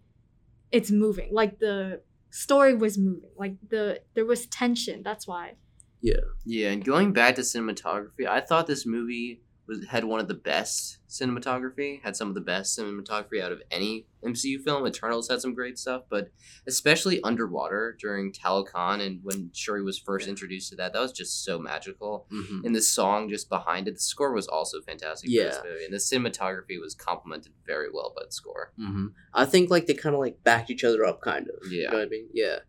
it's 0.72 0.90
moving, 0.90 1.30
like 1.32 1.60
the 1.60 2.02
story 2.32 2.74
was 2.74 2.98
moving, 2.98 3.30
like 3.38 3.58
the 3.70 4.02
there 4.16 4.26
was 4.26 4.48
tension. 4.48 5.04
That's 5.04 5.28
why. 5.28 5.54
Yeah, 6.02 6.18
Yeah, 6.46 6.70
and 6.70 6.84
going 6.84 7.14
back 7.14 7.36
to 7.36 7.42
cinematography, 7.42 8.28
I 8.28 8.42
thought 8.42 8.68
this 8.68 8.86
movie 8.86 9.42
was 9.68 9.86
had 9.88 10.04
one 10.04 10.20
of 10.20 10.28
the 10.28 10.34
best 10.34 11.00
cinematography, 11.10 12.02
had 12.04 12.16
some 12.16 12.28
of 12.30 12.36
the 12.36 12.42
best 12.42 12.78
cinematography 12.78 13.42
out 13.42 13.52
of 13.52 13.62
any 13.72 14.06
MCU 14.24 14.62
film. 14.64 14.86
Eternals 14.88 15.28
had 15.30 15.42
some 15.42 15.54
great 15.54 15.78
stuff, 15.80 16.04
but 16.10 16.30
especially 16.68 17.22
underwater 17.24 17.96
during 18.00 18.32
Talokan 18.32 19.06
and 19.06 19.20
when 19.24 19.50
Shuri 19.54 19.84
was 19.84 19.98
first 19.98 20.28
introduced 20.28 20.70
to 20.70 20.76
that, 20.78 20.94
that 20.94 21.00
was 21.00 21.12
just 21.12 21.44
so 21.44 21.58
magical. 21.60 22.28
Mhm. 22.32 22.66
And 22.66 22.76
the 22.76 22.82
song 22.82 23.30
just 23.30 23.50
behind 23.50 23.88
it, 23.88 23.96
the 23.96 24.00
score 24.00 24.34
was 24.34 24.48
also 24.48 24.82
fantastic 24.82 25.30
Yeah. 25.30 25.44
for 25.44 25.50
this 25.50 25.64
movie, 25.64 25.86
and 25.86 25.94
the 25.94 25.98
cinematography 25.98 26.80
was 26.82 26.96
complemented 26.96 27.54
very 27.66 27.90
well 27.92 28.14
by 28.16 28.24
the 28.26 28.32
score. 28.32 28.72
hmm 28.78 29.08
I 29.34 29.46
think 29.46 29.70
like 29.70 29.86
they 29.88 29.94
kind 29.94 30.16
of 30.16 30.22
like 30.22 30.44
backed 30.44 30.70
each 30.70 30.84
other 30.84 31.06
up, 31.06 31.22
kind 31.22 31.48
of. 31.50 31.72
Yeah. 31.72 31.82
You 31.84 31.90
know 31.90 31.98
what 31.98 32.06
I 32.06 32.10
mean? 32.10 32.30
Yeah. 32.34 32.60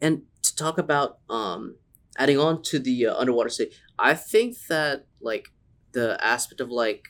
And 0.00 0.22
to 0.42 0.54
talk 0.56 0.78
about 0.78 1.18
um 1.28 1.76
adding 2.16 2.38
on 2.38 2.62
to 2.62 2.78
the 2.78 3.06
uh, 3.06 3.16
underwater 3.16 3.48
state, 3.48 3.74
I 3.98 4.14
think 4.14 4.56
that 4.68 5.06
like 5.20 5.50
the 5.94 6.18
aspect 6.22 6.60
of 6.60 6.70
like 6.70 7.02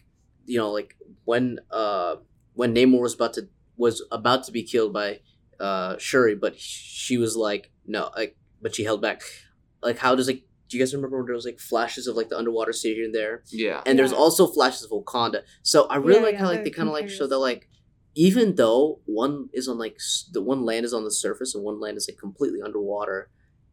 you 0.46 0.58
know 0.58 0.70
like 0.70 0.96
when 1.24 1.58
uh 1.70 2.16
when 2.54 2.74
Namor 2.74 3.00
was 3.00 3.14
about 3.14 3.32
to 3.34 3.48
was 3.76 4.02
about 4.12 4.44
to 4.44 4.52
be 4.52 4.62
killed 4.62 4.92
by 4.92 5.20
uh 5.60 5.96
Shuri, 5.98 6.34
but 6.34 6.58
she 6.58 7.16
was 7.18 7.36
like 7.36 7.70
no 7.86 8.10
like 8.16 8.36
but 8.62 8.74
she 8.74 8.84
held 8.84 9.02
back. 9.02 9.22
Like 9.82 9.98
how 9.98 10.14
does 10.14 10.28
like 10.28 10.44
do 10.68 10.76
you 10.78 10.82
guys 10.82 10.94
remember 10.94 11.18
when 11.18 11.26
there 11.26 11.34
was 11.34 11.44
like 11.44 11.58
flashes 11.60 12.06
of 12.06 12.16
like 12.16 12.28
the 12.30 12.38
underwater 12.38 12.72
state 12.72 12.94
here 12.96 13.04
and 13.04 13.14
there? 13.14 13.42
Yeah. 13.50 13.82
and 13.86 13.98
there's 13.98 14.12
also 14.12 14.46
flashes 14.46 14.82
of 14.84 14.90
Wakanda. 14.90 15.42
So 15.62 15.86
I 15.86 15.96
really 15.96 16.18
Yeah, 16.20 16.24
like 16.24 16.32
yeah, 16.34 16.38
how 16.40 16.46
like 16.46 16.64
they're 16.64 16.72
kind 16.72 16.88
of 16.88 16.94
like 16.94 17.08
show 17.08 17.26
that 17.26 17.38
like 17.38 17.68
even 18.14 18.54
though 18.54 19.00
one 19.06 19.48
is 19.52 19.66
on 19.68 19.76
like 19.78 19.98
the 20.32 20.40
one 20.42 20.64
land 20.64 20.84
is 20.84 20.94
on 20.94 21.04
the 21.04 21.10
surface 21.10 21.54
and 21.54 21.64
one 21.64 21.80
land 21.80 21.96
is 21.96 22.08
like 22.08 22.18
completely 22.18 22.62
underwater, 22.62 23.28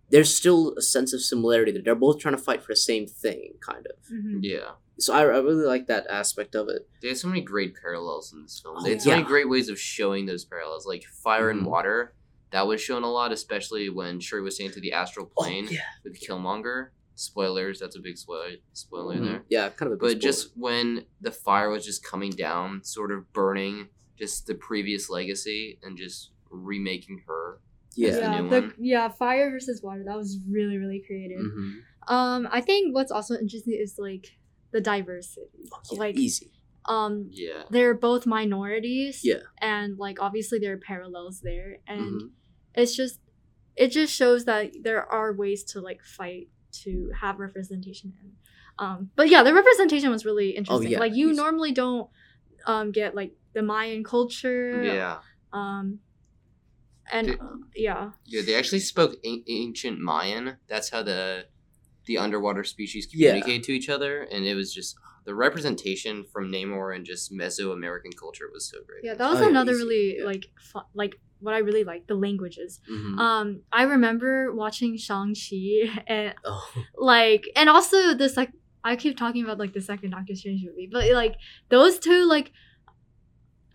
there's 0.10 0.36
still 0.36 0.74
a 0.77 0.82
sense 0.82 1.13
of 1.13 1.22
similarity 1.22 1.72
that 1.72 1.86
they're 1.86 1.96
both 1.96 2.20
trying 2.20 2.36
to 2.36 2.41
fight 2.41 2.62
for 2.62 2.72
the 2.72 2.75
same 2.75 3.08
thing, 3.08 3.53
kind 3.62 3.86
of. 3.88 3.98
Mhm. 4.12 4.39
Yeah. 4.41 4.72
So 5.01 5.13
I, 5.13 5.22
I 5.22 5.39
really 5.39 5.65
like 5.65 5.88
that 5.88 6.08
aspect 6.08 6.55
of 6.55 6.70
it. 6.70 6.88
There's 7.01 7.22
so 7.22 7.27
many 7.27 7.41
great 7.41 7.75
parallels 7.75 8.34
in 8.34 8.43
this 8.43 8.60
film. 8.60 8.75
Oh, 8.79 8.84
they 8.84 8.91
had 8.91 9.01
so 9.01 9.10
many 9.12 9.24
great 9.24 9.50
ways 9.50 9.67
of 9.70 9.79
showing 9.79 10.25
those 10.25 10.46
parallels, 10.46 10.86
like 10.86 11.03
fire 11.05 11.50
and 11.50 11.62
Mhm. 11.62 11.65
water. 11.70 12.13
That 12.51 12.67
was 12.67 12.81
shown 12.81 13.03
a 13.03 13.10
lot, 13.12 13.31
especially 13.31 13.89
when 13.89 14.20
Shuri 14.20 14.41
was 14.41 14.58
saying 14.58 14.72
to 14.72 14.81
the 14.81 14.91
astral 14.93 15.25
plane 15.38 15.67
Oh, 15.70 15.72
yeah. 15.72 15.79
with 16.03 16.20
Killmonger. 16.20 16.89
Spoilers, 17.15 17.79
that's 17.79 17.96
a 17.96 18.00
big 18.00 18.17
spoiler 18.17 18.51
spoiler 18.74 19.20
there. 19.20 19.39
Mhm. 19.39 19.43
Yeah, 19.50 19.70
kind 19.70 19.91
of 19.91 19.93
a 19.93 19.96
big 19.96 20.00
But 20.01 20.10
spoiler. 20.12 20.20
just 20.22 20.58
when 20.58 21.05
the 21.22 21.31
fire 21.31 21.70
was 21.70 21.86
just 21.86 22.03
coming 22.03 22.31
down, 22.31 22.84
sort 22.84 23.12
of 23.12 23.31
burning 23.31 23.89
just 24.17 24.48
the 24.48 24.55
previous 24.55 25.10
legacy 25.10 25.79
and 25.84 25.98
just 25.98 26.31
remaking 26.50 27.24
her. 27.27 27.60
yeah. 27.96 28.12
the 28.12 28.20
yeah, 28.22 28.39
new 28.41 28.50
the, 28.50 28.62
one. 28.62 28.74
yeah, 28.79 29.10
fire 29.10 29.51
versus 29.51 29.81
water. 29.84 30.03
That 30.05 30.15
was 30.17 30.39
really 30.50 30.77
really 30.77 31.00
creative. 31.05 31.39
Mhm. 31.41 31.81
Um, 32.08 32.48
I 32.51 32.62
think 32.62 32.96
what's 32.96 33.12
also 33.12 33.36
interesting 33.36 33.74
is 33.74 34.00
like 34.00 34.31
the 34.71 34.81
diversity. 34.81 35.69
Oh, 35.73 35.79
yeah, 35.91 35.99
like, 35.99 36.15
easy. 36.17 36.51
um, 36.85 37.29
Yeah. 37.31 37.63
they're 37.69 37.93
both 37.93 38.25
minorities. 38.25 39.21
Yeah. 39.23 39.41
and 39.59 39.97
like 39.97 40.21
obviously 40.21 40.59
there 40.59 40.73
are 40.73 40.77
parallels 40.77 41.41
there, 41.41 41.77
and 41.87 42.01
Mhm. 42.01 42.29
it's 42.75 42.95
just 42.95 43.19
it 43.75 43.87
just 43.89 44.13
shows 44.13 44.45
that 44.45 44.71
there 44.83 45.05
are 45.05 45.33
ways 45.33 45.63
to 45.63 45.79
like 45.81 46.01
fight 46.03 46.49
to 46.83 47.09
have 47.21 47.39
representation 47.39 48.13
in. 48.21 48.31
Um, 48.79 49.11
but 49.15 49.29
yeah, 49.29 49.43
the 49.43 49.53
representation 49.53 50.09
was 50.09 50.25
really 50.25 50.49
interesting. 50.51 50.87
Oh, 50.87 50.91
yeah, 50.91 50.99
like 50.99 51.13
you 51.15 51.27
he's- 51.27 51.37
normally 51.37 51.71
don't 51.71 52.09
um 52.67 52.91
get 52.91 53.15
like 53.15 53.35
the 53.53 53.61
Mayan 53.61 54.03
culture. 54.03 54.83
Yeah. 54.83 55.19
Um, 55.53 55.99
and 57.11 57.27
Did- 57.27 57.39
uh, 57.39 57.55
yeah. 57.75 58.11
Yeah, 58.25 58.41
they 58.45 58.55
actually 58.55 58.79
spoke 58.79 59.15
an- 59.23 59.43
ancient 59.47 59.99
Mayan. 59.99 60.57
That's 60.67 60.89
how 60.89 61.03
the 61.03 61.45
the 62.05 62.17
underwater 62.17 62.63
species 62.63 63.08
Yeah. 63.13 63.29
communicate 63.31 63.63
to 63.65 63.72
each 63.72 63.89
other, 63.89 64.24
and 64.24 64.46
it 64.46 64.55
was 64.55 64.74
just 64.74 64.96
the 65.25 65.36
representation 65.36 66.24
from 66.34 66.51
Namor 66.51 66.96
and 66.96 67.05
just 67.05 67.31
Mesoamerican 67.31 68.15
culture 68.17 68.50
was 68.51 68.67
so 68.70 68.77
great. 68.88 69.03
Yeah, 69.03 69.13
that 69.13 69.29
was 69.29 69.41
Oh, 69.41 69.48
another 69.50 69.74
easy, 69.74 69.84
really 69.84 70.17
yeah. 70.17 70.25
like 70.25 70.46
fun, 70.60 70.84
like 70.96 71.20
what 71.39 71.53
I 71.53 71.60
really 71.60 71.84
liked 71.84 72.08
the 72.08 72.15
languages. 72.15 72.79
Mhm. 72.89 73.17
Um, 73.20 73.62
I 73.72 73.84
remember 73.84 74.51
watching 74.53 74.98
Shang 74.98 75.36
Chi 75.36 76.03
and 76.08 76.34
oh, 76.46 76.67
like, 76.98 77.48
and 77.55 77.70
also 77.70 78.13
this 78.13 78.36
like 78.38 78.51
I 78.84 78.96
keep 78.96 79.15
talking 79.15 79.43
about 79.43 79.60
like 79.60 79.74
the 79.74 79.81
second 79.81 80.10
Doctor 80.12 80.34
Strange 80.36 80.63
movie, 80.65 80.89
but 80.91 81.12
like 81.12 81.36
those 81.70 82.00
two, 82.00 82.25
like, 82.25 82.51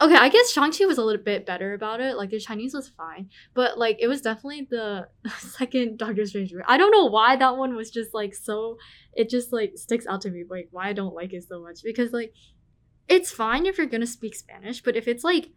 okay, 0.00 0.14
I 0.14 0.28
guess 0.28 0.52
Shang 0.52 0.72
Chi 0.72 0.84
was 0.84 0.98
a 0.98 1.04
little 1.04 1.22
bit 1.22 1.46
better 1.46 1.72
about 1.74 2.00
it. 2.00 2.16
Like 2.16 2.30
the 2.30 2.38
Chinese 2.40 2.74
was 2.74 2.88
fine, 2.88 3.30
but 3.54 3.78
like 3.78 3.96
it 4.00 4.08
was 4.08 4.20
definitely 4.20 4.66
the 4.70 5.08
second 5.38 5.98
Doctor 5.98 6.24
Strange 6.26 6.52
movie. 6.52 6.64
I 6.66 6.76
don't 6.76 6.90
know 6.90 7.06
why 7.06 7.36
that 7.36 7.56
one 7.56 7.74
was 7.76 7.90
just 7.90 8.12
like 8.14 8.34
so. 8.34 8.76
It 9.14 9.30
just 9.30 9.52
like 9.52 9.72
sticks 9.76 10.06
out 10.06 10.20
to 10.22 10.30
me, 10.30 10.44
like 10.48 10.68
why 10.70 10.88
I 10.88 10.92
don't 10.92 11.14
like 11.14 11.32
it 11.32 11.44
so 11.48 11.62
much 11.62 11.80
because 11.82 12.12
like 12.12 12.32
it's 13.08 13.30
fine 13.30 13.66
if 13.66 13.78
you're 13.78 13.86
gonna 13.86 14.06
speak 14.06 14.34
Spanish, 14.34 14.82
but 14.82 14.96
if 14.96 15.08
it's 15.08 15.24
like 15.24 15.48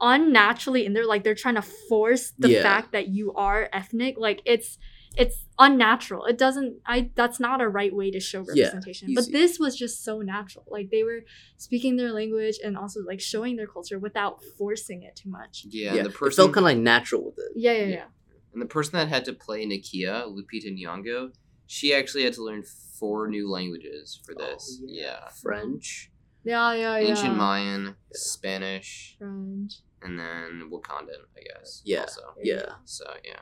unnaturally 0.00 0.86
in 0.86 0.92
there, 0.92 1.06
like 1.06 1.24
they're 1.24 1.34
trying 1.34 1.56
to 1.56 1.62
force 1.62 2.32
the 2.38 2.50
Yeah. 2.50 2.62
fact 2.62 2.92
that 2.92 3.08
you 3.08 3.32
are 3.34 3.68
ethnic, 3.72 4.16
like 4.18 4.42
it's 4.44 4.78
it's 5.18 5.44
unnatural. 5.58 6.24
It 6.26 6.38
doesn't 6.38 6.76
I 6.86 7.10
that's 7.14 7.40
not 7.40 7.60
a 7.60 7.68
right 7.68 7.94
way 7.94 8.10
to 8.12 8.20
show 8.20 8.44
Yeah, 8.54 8.66
representation. 8.66 9.14
but 9.14 9.30
this 9.32 9.58
was 9.58 9.76
just 9.76 10.04
so 10.04 10.20
natural. 10.20 10.64
Like 10.70 10.90
they 10.90 11.02
were 11.02 11.20
speaking 11.56 11.96
their 11.96 12.12
language 12.12 12.56
and 12.64 12.76
also 12.78 13.00
like 13.04 13.20
showing 13.20 13.56
their 13.56 13.66
culture 13.66 13.98
without 13.98 14.42
forcing 14.56 15.02
it 15.02 15.16
too 15.16 15.28
much. 15.28 15.64
Yeah, 15.68 15.92
yeah. 15.92 15.96
and 15.98 16.06
the 16.06 16.10
it 16.10 16.14
person 16.16 16.36
felt 16.36 16.52
kind 16.54 16.64
of 16.64 16.70
like 16.70 16.78
natural 16.78 17.24
with 17.24 17.38
it. 17.38 17.52
Yeah, 17.56 17.72
yeah, 17.72 17.78
yeah. 17.78 17.88
Yeah. 17.88 18.04
and 18.52 18.62
the 18.62 18.66
person 18.66 18.92
that 18.98 19.08
had 19.08 19.24
to 19.26 19.32
play 19.32 19.66
Nakia, 19.66 20.24
Lupita 20.26 20.70
Nyong'o, 20.72 21.32
she 21.66 21.92
actually 21.92 22.24
had 22.24 22.34
to 22.34 22.42
learn 22.44 22.62
four 22.98 23.28
new 23.28 23.50
languages 23.50 24.20
for 24.24 24.34
this. 24.34 24.80
Oh, 24.80 24.86
yeah. 24.88 25.28
French. 25.42 26.10
Yeah, 26.44 26.72
yeah, 26.72 26.98
yeah. 26.98 27.08
Ancient 27.10 27.36
Mayan, 27.36 27.96
Spanish, 28.12 29.16
French. 29.18 29.80
and 30.02 30.18
then 30.18 30.70
Wakandan, 30.72 31.22
I 31.36 31.40
guess. 31.42 31.82
Yeah. 31.84 32.02
Also. 32.02 32.22
Yeah. 32.42 32.70
So 32.84 33.04
yeah. 33.24 33.40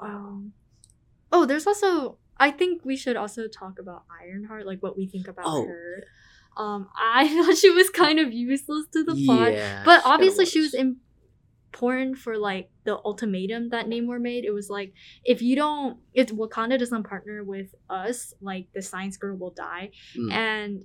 Um, 0.00 0.52
oh, 1.32 1.46
there's 1.46 1.66
also. 1.66 2.18
I 2.38 2.50
think 2.50 2.84
we 2.84 2.96
should 2.96 3.16
also 3.16 3.48
talk 3.48 3.78
about 3.78 4.04
Ironheart, 4.22 4.66
like 4.66 4.82
what 4.82 4.96
we 4.96 5.06
think 5.06 5.26
about 5.26 5.46
Oh. 5.46 5.64
her. 5.66 6.04
Um, 6.56 6.88
I 6.94 7.26
thought 7.46 7.56
she 7.56 7.70
was 7.70 7.88
kind 7.90 8.18
of 8.18 8.32
useless 8.32 8.86
to 8.92 9.02
the 9.04 9.14
plot, 9.24 9.52
Yeah, 9.52 9.82
but 9.84 10.00
kinda 10.02 10.08
obviously 10.14 10.44
she 10.46 10.60
was 10.60 10.74
important 10.74 12.18
for 12.18 12.36
like 12.38 12.70
the 12.84 12.96
ultimatum 13.04 13.70
that 13.70 13.86
Namor 13.86 14.20
made. 14.20 14.44
It 14.44 14.52
was 14.52 14.70
like 14.70 14.92
if 15.24 15.42
you 15.42 15.56
don't, 15.56 15.98
if 16.14 16.28
Wakanda 16.28 16.78
doesn't 16.78 17.04
partner 17.04 17.42
with 17.44 17.74
us, 17.90 18.32
like 18.40 18.68
the 18.74 18.82
Science 18.82 19.16
Girl 19.16 19.36
will 19.36 19.50
die, 19.50 19.90
Mm. 20.16 20.32
and 20.32 20.84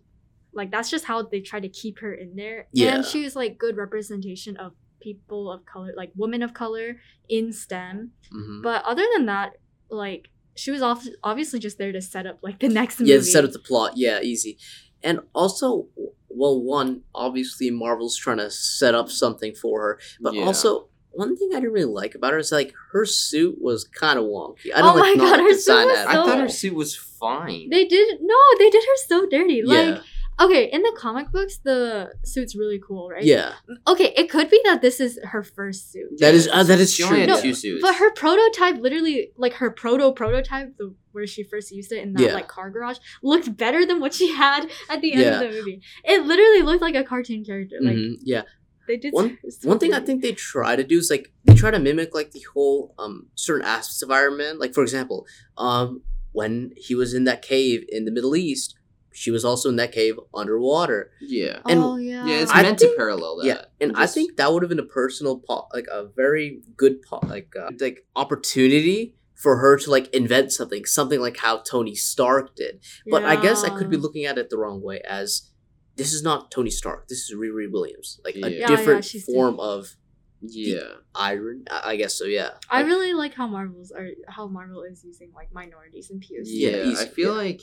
like 0.54 0.72
that's 0.72 0.90
just 0.90 1.06
how 1.06 1.22
they 1.24 1.40
try 1.42 1.60
to 1.60 1.70
keep 1.70 2.00
her 2.00 2.14
in 2.14 2.36
there. 2.36 2.68
Yeah. 2.74 2.96
and 2.96 3.06
she 3.06 3.24
was 3.24 3.36
like 3.36 3.58
good 3.58 3.78
representation 3.78 4.58
of 4.58 4.74
people 5.02 5.52
of 5.52 5.66
color, 5.66 5.94
like 5.96 6.12
women 6.16 6.44
of 6.44 6.54
color 6.54 6.98
in 7.30 7.52
STEM. 7.54 8.12
Mhm. 8.34 8.62
But 8.62 8.84
other 8.86 9.06
than 9.16 9.26
that, 9.28 9.54
like 9.92 10.30
she 10.56 10.72
was 10.72 10.82
off- 10.82 11.06
obviously 11.24 11.60
just 11.60 11.78
there 11.78 11.92
to 11.92 12.02
set 12.02 12.26
up 12.26 12.40
like 12.42 12.60
the 12.60 12.70
next 12.70 13.00
movie. 13.00 13.12
Yeah, 13.12 13.22
set 13.22 13.46
up 13.46 13.52
the 13.52 13.60
plot. 13.60 13.94
Yeah, 13.96 14.20
easy. 14.22 14.58
And 15.04 15.22
also, 15.34 15.88
well, 16.30 16.62
one 16.62 17.02
obviously 17.16 17.72
Marvel's 17.72 18.16
trying 18.18 18.38
to 18.38 18.52
set 18.52 18.94
up 18.96 19.10
something 19.10 19.56
for 19.56 19.82
her, 19.82 20.00
but 20.20 20.34
Yeah. 20.34 20.44
also 20.44 20.88
one 21.14 21.36
thing 21.36 21.50
I 21.54 21.56
didn't 21.60 21.74
really 21.74 21.92
like 21.92 22.16
about 22.16 22.32
her 22.34 22.40
is 22.40 22.52
like 22.52 22.74
her 22.94 23.06
suit 23.06 23.58
was 23.62 23.84
kind 23.86 24.18
of 24.18 24.26
wonky. 24.26 24.72
I 24.74 24.80
Oh 24.80 24.84
don't 24.84 25.00
like 25.00 25.18
my 25.18 25.24
not 25.26 25.38
God, 25.38 25.44
her 25.44 25.50
design 25.50 25.78
suit 25.88 25.88
was 25.92 25.98
at 26.00 26.08
I 26.08 26.14
thought 26.14 26.40
her 26.40 26.50
suit 26.50 26.74
was 26.76 26.96
fine. 26.96 27.70
They 27.70 27.86
did 27.86 28.20
no, 28.22 28.36
they 28.60 28.70
did 28.70 28.84
her 28.84 28.98
so 29.08 29.26
dirty. 29.30 29.62
Like 29.64 29.78
yeah, 29.88 30.02
okay, 30.40 30.66
in 30.72 30.82
the 30.82 30.96
comic 30.98 31.32
books, 31.32 31.58
the 31.64 32.12
suit's 32.24 32.56
really 32.56 32.80
cool, 32.86 33.10
right? 33.10 33.24
yeah, 33.24 33.54
Okay, 33.88 34.14
it 34.18 34.30
could 34.30 34.50
be 34.50 34.60
that 34.66 34.82
this 34.82 35.00
is 35.00 35.20
her 35.24 35.44
first 35.44 35.92
suit. 35.92 36.10
that 36.20 36.34
is 36.34 36.48
uh, 36.52 36.64
that 36.64 36.80
is 36.80 36.94
she 36.94 37.04
true. 37.04 37.10
only 37.10 37.20
had 37.22 37.30
No, 37.30 37.42
two 37.42 37.54
suits. 37.54 37.82
But 37.82 37.96
her 37.96 38.12
prototype, 38.12 38.78
literally, 38.82 39.32
like 39.38 39.54
her 39.54 39.70
proto 39.72 40.12
prototype, 40.14 40.78
the 40.78 40.94
where 41.12 41.28
she 41.28 41.44
first 41.44 41.72
used 41.72 41.92
it 41.92 42.02
in 42.04 42.14
that 42.14 42.22
Yeah. 42.24 42.34
like 42.34 42.48
car 42.48 42.70
garage, 42.70 42.98
looked 43.22 43.56
better 43.58 43.86
than 43.86 44.00
what 44.00 44.14
she 44.14 44.30
had 44.34 44.70
at 44.90 45.02
the 45.02 45.12
end 45.14 45.22
Yeah. 45.22 45.42
of 45.42 45.52
the 45.52 45.58
movie. 45.58 45.82
It 46.06 46.26
literally 46.26 46.62
looked 46.62 46.82
like 46.82 46.96
a 46.96 47.04
cartoon 47.04 47.44
character. 47.44 47.78
Like 47.82 47.96
Mhm, 47.98 48.16
yeah. 48.24 48.44
they 48.88 48.96
did 48.98 49.14
One- 49.14 49.38
so 49.50 49.68
One 49.70 49.78
thing 49.80 49.94
I 49.94 50.00
think 50.00 50.22
they 50.22 50.32
try 50.32 50.76
to 50.78 50.84
do 50.86 50.98
is 50.98 51.10
like 51.10 51.32
they 51.44 51.54
try 51.54 51.70
to 51.72 51.80
mimic 51.80 52.16
like 52.16 52.32
the 52.32 52.46
whole 52.54 52.96
um 52.98 53.28
certain 53.36 53.66
aspects 53.68 54.02
of 54.02 54.10
Iron 54.10 54.38
Man. 54.38 54.58
Like 54.58 54.74
for 54.74 54.82
example, 54.84 55.26
um 55.58 56.02
when 56.32 56.72
he 56.78 56.96
was 56.96 57.14
in 57.14 57.26
that 57.26 57.42
cave 57.42 57.84
in 57.90 58.06
the 58.06 58.12
Middle 58.12 58.36
East, 58.38 58.76
she 59.14 59.30
was 59.32 59.44
also 59.44 59.70
in 59.70 59.76
that 59.78 59.92
cave 59.92 60.16
underwater. 60.34 61.12
yeah. 61.22 61.60
and- 61.68 61.80
oh 61.84 61.98
yeah, 61.98 62.26
Yeah, 62.26 62.42
it's 62.44 62.54
meant 62.54 62.80
think- 62.80 62.92
to 62.92 62.98
parallel 62.98 63.38
that. 63.38 63.46
Yeah, 63.46 63.66
and 63.80 63.96
I 63.96 64.08
think 64.08 64.38
that 64.38 64.52
would 64.52 64.64
have 64.64 64.70
been 64.70 64.80
a 64.80 64.84
personal 65.02 65.40
po- 65.40 65.68
like 65.74 65.88
a 65.92 66.06
very 66.16 66.62
good 66.78 67.02
po- 67.02 67.20
like 67.28 67.54
uh, 67.60 67.72
like 67.80 68.06
opportunity 68.16 69.16
for 69.36 69.58
her 69.58 69.78
to 69.78 69.90
like 69.90 70.08
invent 70.14 70.52
something, 70.52 70.86
something 70.86 71.20
like 71.20 71.38
how 71.38 71.58
Tony 71.58 71.96
Stark 71.96 72.56
did. 72.56 72.80
But 73.08 73.24
I 73.26 73.42
guess 73.42 73.64
I 73.64 73.70
could 73.78 73.90
be 73.90 73.98
looking 73.98 74.26
at 74.26 74.38
it 74.38 74.50
the 74.50 74.58
wrong 74.58 74.82
way 74.82 75.02
as 75.02 75.50
this 75.96 76.14
is 76.14 76.24
not 76.24 76.52
Tony 76.52 76.70
Stark. 76.70 77.08
This 77.08 77.20
is 77.30 77.36
Riri 77.36 77.70
Williams, 77.72 78.20
like 78.24 78.36
Yeah. 78.36 78.46
a 78.46 78.50
Yeah, 78.50 78.60
yeah, 78.60 78.68
different 78.68 79.04
she's 79.06 79.26
form 79.26 79.60
of 79.60 79.96
yeah. 80.42 80.94
iron. 81.16 81.66
I 81.70 81.92
I 81.92 81.96
guess 81.98 82.14
so. 82.16 82.26
Yeah. 82.26 82.52
I 82.70 82.78
Like, 82.82 82.88
really 82.88 83.14
like 83.14 83.34
how 83.34 83.48
Marvel's 83.48 83.92
are 83.92 84.10
how 84.28 84.48
Marvel 84.48 84.84
is 84.84 85.04
using 85.04 85.32
like 85.36 85.52
minorities 85.54 86.10
and 86.12 86.22
POC. 86.22 86.44
Yeah, 86.46 86.70
Yeah, 86.70 86.84
easy, 86.86 87.04
I 87.04 87.08
feel 87.08 87.32
yeah. 87.34 87.50
like 87.50 87.62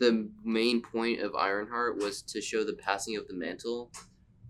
the 0.00 0.28
main 0.44 0.82
point 0.82 1.20
of 1.20 1.34
Ironheart 1.36 1.98
was 1.98 2.22
to 2.22 2.40
show 2.40 2.64
the 2.64 2.72
passing 2.72 3.16
of 3.16 3.28
the 3.28 3.34
mantle 3.34 3.92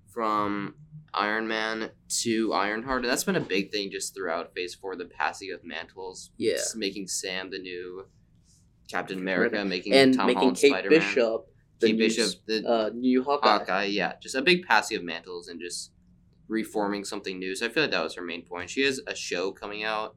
from 0.08 0.74
Iron 1.12 1.46
Man 1.46 1.90
to 2.22 2.52
Ironheart, 2.52 3.02
and 3.02 3.10
that's 3.10 3.24
been 3.24 3.36
a 3.36 3.40
big 3.40 3.70
thing 3.70 3.90
just 3.90 4.14
throughout 4.14 4.54
Phase 4.54 4.74
Four. 4.74 4.96
The 4.96 5.04
passing 5.06 5.52
of 5.52 5.62
mantles, 5.64 6.30
Yeah. 6.38 6.56
making 6.76 7.08
Sam 7.08 7.50
the 7.50 7.58
new 7.58 8.06
Captain 8.88 9.18
America, 9.18 9.64
making 9.64 9.92
and 9.92 10.14
Tom 10.14 10.26
making 10.26 10.38
Holland 10.40 10.56
Kate 10.56 10.70
Spider 10.70 10.90
Man, 10.90 10.98
Bishop 11.00 11.46
the 11.80 11.86
Kate 11.88 11.92
new, 11.96 11.98
Bishop, 11.98 12.34
the 12.46 12.68
uh, 12.68 12.90
new 12.94 13.22
Hawkeye. 13.24 13.48
Hawkeye. 13.58 13.84
Yeah, 13.84 14.12
just 14.22 14.34
a 14.34 14.42
big 14.42 14.64
passing 14.66 14.96
of 14.98 15.04
mantles 15.04 15.48
and 15.48 15.60
just 15.60 15.92
reforming 16.48 17.04
something 17.04 17.38
new. 17.38 17.54
So 17.56 17.66
I 17.66 17.68
feel 17.70 17.84
like 17.84 17.92
that 17.92 18.02
was 18.02 18.14
her 18.16 18.22
main 18.22 18.42
point. 18.42 18.70
She 18.70 18.82
has 18.82 19.00
a 19.06 19.14
show 19.14 19.50
coming 19.52 19.82
out, 19.84 20.16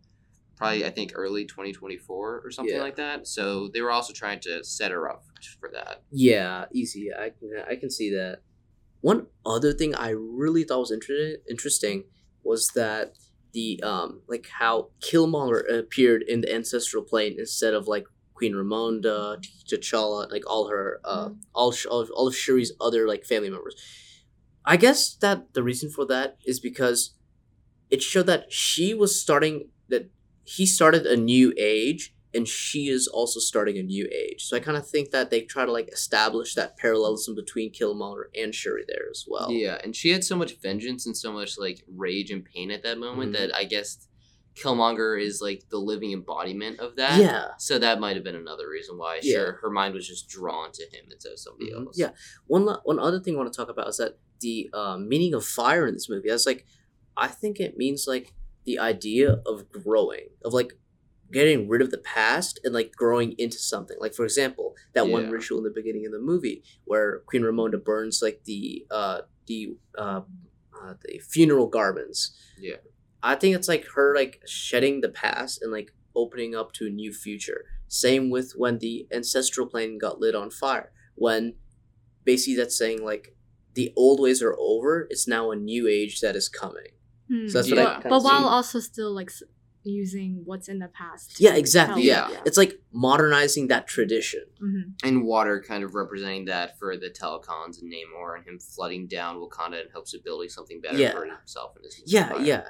probably 0.55 0.85
I 0.85 0.89
think 0.91 1.11
early 1.15 1.45
2024 1.45 2.41
or 2.43 2.51
something 2.51 2.75
Yeah. 2.75 2.81
like 2.81 2.95
that. 2.97 3.27
So 3.27 3.69
they 3.73 3.81
were 3.81 3.91
also 3.91 4.13
trying 4.13 4.39
to 4.41 4.63
set 4.63 4.91
her 4.91 5.09
up 5.09 5.23
for 5.59 5.69
that. 5.73 6.03
Yeah, 6.11 6.65
easy. 6.73 7.09
I 7.13 7.29
can 7.29 7.51
I 7.69 7.75
can 7.75 7.89
see 7.89 8.09
that. 8.11 8.39
One 9.01 9.27
other 9.45 9.73
thing 9.73 9.93
I 9.95 10.09
really 10.09 10.63
thought 10.63 10.79
was 10.79 10.91
inter- 10.91 11.37
interesting 11.49 12.05
was 12.43 12.69
that 12.75 13.13
the 13.53 13.79
um 13.83 14.21
like 14.27 14.47
how 14.59 14.89
Killmonger 15.01 15.61
appeared 15.79 16.23
in 16.23 16.41
the 16.41 16.53
ancestral 16.53 17.03
plane 17.03 17.35
instead 17.37 17.73
of 17.73 17.87
like 17.87 18.05
Queen 18.33 18.53
Ramonda, 18.53 19.43
T'Challa, 19.69 20.31
like 20.31 20.43
all 20.49 20.69
her 20.69 20.99
uh 21.03 21.29
all 21.53 21.71
sh- 21.71 21.85
all, 21.85 22.07
all 22.15 22.27
of 22.27 22.35
Shuri's 22.35 22.71
other 22.81 23.07
like 23.07 23.25
family 23.25 23.49
members. 23.49 23.75
I 24.65 24.77
guess 24.77 25.13
that 25.15 25.53
the 25.53 25.61
reason 25.63 25.89
for 25.89 26.05
that 26.05 26.37
is 26.45 26.59
because 26.59 27.15
it 27.89 28.01
showed 28.01 28.25
that 28.27 28.51
she 28.51 28.93
was 28.93 29.19
starting 29.19 29.69
that 29.89 30.09
he 30.43 30.65
started 30.65 31.05
a 31.05 31.15
new 31.17 31.53
age 31.57 32.13
and 32.35 32.47
she 32.47 32.87
is 32.87 33.07
also 33.07 33.39
starting 33.39 33.77
a 33.77 33.83
new 33.83 34.07
age. 34.11 34.43
So 34.45 34.57
I 34.57 34.59
kind 34.59 34.75
of 34.77 34.87
think 34.89 35.11
that 35.11 35.29
they 35.29 35.41
try 35.41 35.65
to 35.65 35.71
like 35.71 35.89
establish 35.93 36.55
that 36.55 36.77
parallelism 36.77 37.35
between 37.35 37.71
Killmonger 37.71 38.23
and 38.35 38.53
Shuri 38.55 38.83
there 38.87 39.05
as 39.11 39.25
well. 39.27 39.51
Yeah, 39.51 39.77
and 39.83 39.95
she 39.95 40.09
had 40.09 40.23
so 40.23 40.35
much 40.35 40.59
vengeance 40.59 41.05
and 41.05 41.15
so 41.15 41.31
much 41.31 41.57
like 41.59 41.83
rage 41.95 42.31
and 42.31 42.43
pain 42.43 42.71
at 42.71 42.81
that 42.83 42.97
moment 42.97 43.31
Mhm. 43.33 43.37
that 43.37 43.55
I 43.55 43.65
guess 43.65 44.07
Killmonger 44.55 45.19
is 45.19 45.41
like 45.41 45.69
the 45.69 45.77
living 45.79 46.11
embodiment 46.11 46.79
of 46.79 46.95
that. 46.97 47.19
Yeah. 47.19 47.47
So 47.57 47.79
that 47.79 47.99
might 47.99 48.15
have 48.15 48.23
been 48.23 48.35
another 48.35 48.69
reason 48.69 48.97
why. 48.97 49.19
Yeah. 49.23 49.35
Sure, 49.37 49.51
her 49.61 49.69
mind 49.69 49.93
was 49.95 50.07
just 50.07 50.27
drawn 50.27 50.71
to 50.73 50.83
him 50.83 51.05
instead 51.11 51.33
of 51.33 51.39
somebody 51.39 51.71
Mhm. 51.71 51.85
else. 51.87 51.97
Yeah. 51.97 52.11
One 52.47 52.65
la- 52.65 52.81
one 52.83 52.99
other 52.99 53.19
thing 53.19 53.35
I 53.35 53.37
want 53.39 53.51
to 53.53 53.57
talk 53.57 53.69
about 53.69 53.87
is 53.87 53.97
that 53.97 54.17
the 54.41 54.69
uh, 54.73 54.97
meaning 54.97 55.33
of 55.33 55.45
fire 55.45 55.87
in 55.87 55.93
this 55.93 56.09
movie. 56.09 56.29
That's 56.29 56.45
like, 56.45 56.65
I 57.15 57.27
think 57.29 57.59
it 57.59 57.77
means 57.77 58.05
like 58.07 58.33
the 58.65 58.79
idea 58.79 59.39
of 59.45 59.71
growing, 59.71 60.29
of 60.43 60.53
like 60.53 60.73
getting 61.31 61.67
rid 61.67 61.81
of 61.81 61.89
the 61.89 61.97
past 61.97 62.59
and 62.63 62.73
like 62.73 62.91
growing 62.95 63.33
into 63.37 63.57
something. 63.57 63.97
Like 63.99 64.13
for 64.13 64.23
example, 64.23 64.75
that 64.93 65.07
one 65.07 65.29
ritual 65.29 65.57
in 65.57 65.63
the 65.63 65.71
beginning 65.71 66.05
of 66.05 66.11
the 66.11 66.19
movie 66.19 66.63
where 66.85 67.19
Queen 67.25 67.41
Ramonda 67.41 67.83
burns 67.83 68.21
like 68.21 68.41
the 68.45 68.85
uh 68.91 69.21
the 69.47 69.75
uh, 69.97 70.21
uh 70.79 70.93
the 71.03 71.19
funeral 71.19 71.67
garments. 71.67 72.37
Yeah. 72.57 72.77
I 73.21 73.35
think 73.35 73.55
it's 73.55 73.67
like 73.67 73.85
her 73.95 74.15
like 74.15 74.41
shedding 74.45 75.01
the 75.01 75.09
past 75.09 75.61
and 75.61 75.71
like 75.71 75.91
opening 76.15 76.55
up 76.55 76.71
to 76.73 76.87
a 76.87 76.91
new 76.91 77.11
future. 77.11 77.65
Same 77.87 78.29
with 78.29 78.53
when 78.55 78.77
the 78.77 79.07
ancestral 79.11 79.67
plane 79.67 79.97
got 79.97 80.19
lit 80.19 80.35
on 80.35 80.51
fire. 80.51 80.91
When 81.15 81.55
basically 82.23 82.55
that's 82.55 82.77
saying 82.77 83.03
like 83.03 83.35
the 83.73 83.91
old 83.95 84.19
ways 84.19 84.41
are 84.41 84.55
over. 84.59 85.07
It's 85.09 85.27
now 85.27 85.51
a 85.51 85.55
new 85.55 85.87
age 85.87 86.21
that 86.21 86.35
is 86.35 86.47
coming. 86.47 86.91
Hmm. 87.33 87.47
So 87.47 87.57
that's 87.59 87.69
what 87.71 87.77
but, 87.77 87.87
I 87.87 87.93
kinda 87.95 88.09
but 88.09 88.23
while 88.23 88.41
see. 88.41 88.47
also 88.47 88.79
still 88.79 89.13
like 89.13 89.31
using 89.83 90.41
what's 90.45 90.69
in 90.69 90.79
the 90.79 90.87
past. 90.87 91.39
Yeah, 91.39 91.55
exactly. 91.55 92.03
Yeah. 92.03 92.29
Yeah. 92.31 92.41
It's 92.45 92.57
like 92.57 92.79
modernizing 92.93 93.67
that 93.67 93.87
tradition. 93.87 94.43
hmm 94.59 94.81
And 95.03 95.25
water 95.25 95.61
kind 95.67 95.83
of 95.83 95.93
representing 95.95 96.45
that 96.45 96.77
for 96.79 96.95
the 96.95 97.09
Talokans 97.09 97.81
and 97.81 97.91
Namor 97.91 98.37
and 98.37 98.45
him 98.47 98.59
flooding 98.59 99.07
down 99.07 99.37
Wakanda 99.37 99.81
and 99.81 99.91
hopes 99.93 100.13
of 100.13 100.23
building 100.23 100.47
something 100.49 100.79
better 100.79 100.97
Yeah. 100.97 101.11
for 101.11 101.25
himself 101.25 101.75
and 101.75 101.83
his 101.85 102.01
Yeah, 102.05 102.27
empire. 102.27 102.41
yeah. 102.43 102.63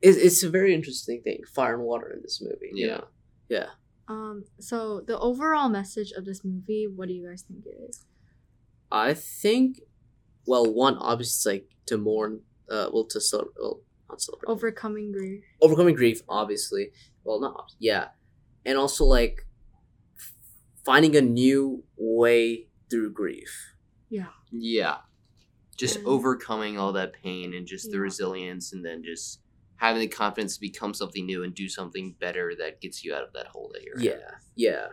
It, 0.00 0.16
it's 0.16 0.42
a 0.44 0.50
very 0.50 0.74
interesting 0.74 1.22
thing. 1.22 1.40
Fire 1.54 1.74
and 1.74 1.82
water 1.82 2.12
in 2.14 2.20
this 2.22 2.40
movie. 2.40 2.70
you 2.72 2.86
Yeah. 2.86 2.96
know? 2.98 3.06
Yeah. 3.48 3.66
Um. 4.06 4.44
So 4.60 5.00
the 5.00 5.18
overall 5.18 5.68
message 5.70 6.12
of 6.12 6.24
this 6.26 6.44
movie, 6.44 6.86
what 6.86 7.08
do 7.08 7.14
you 7.14 7.26
guys 7.26 7.42
think 7.42 7.64
it 7.66 7.76
is? 7.88 8.04
I 8.92 9.14
think, 9.14 9.80
well, 10.46 10.66
one 10.72 10.98
obviously 10.98 11.32
it's 11.32 11.46
like 11.46 11.70
to 11.86 11.96
mourn. 11.98 12.42
Uh, 12.68 12.88
well, 12.92 13.04
to 13.04 13.20
celebrate. 13.20 13.54
Well, 13.60 13.80
not 14.08 14.20
celebrate. 14.20 14.48
Overcoming 14.50 15.12
grief. 15.12 15.42
overcoming 15.62 15.94
grief 15.94 16.20
obviously 16.28 16.90
well 17.24 17.40
not 17.40 17.72
yeah 17.78 18.08
and 18.66 18.76
also 18.78 19.04
like 19.04 19.46
finding 20.84 21.16
a 21.16 21.20
new 21.20 21.84
way 21.96 22.68
through 22.90 23.12
grief 23.12 23.74
Yeah. 24.10 24.26
Yeah. 24.52 24.98
Just 25.76 25.96
And- 25.96 26.06
overcoming 26.06 26.78
all 26.78 26.92
that 26.92 27.12
pain 27.14 27.54
and 27.54 27.66
just 27.66 27.90
the 27.90 27.98
resilience 27.98 28.72
and 28.72 28.84
then 28.84 29.02
just 29.02 29.40
having 29.76 30.00
the 30.00 30.06
confidence 30.08 30.54
to 30.54 30.60
become 30.60 30.94
something 30.94 31.26
new 31.26 31.42
and 31.42 31.52
do 31.54 31.68
something 31.68 32.14
better 32.20 32.54
that 32.58 32.80
gets 32.80 33.04
you 33.04 33.12
out 33.14 33.24
of 33.24 33.32
that 33.32 33.46
hole 33.48 33.70
that 33.74 33.82
you're 33.82 33.96
in. 33.96 34.02
yeah 34.04 34.30
yeah 34.54 34.86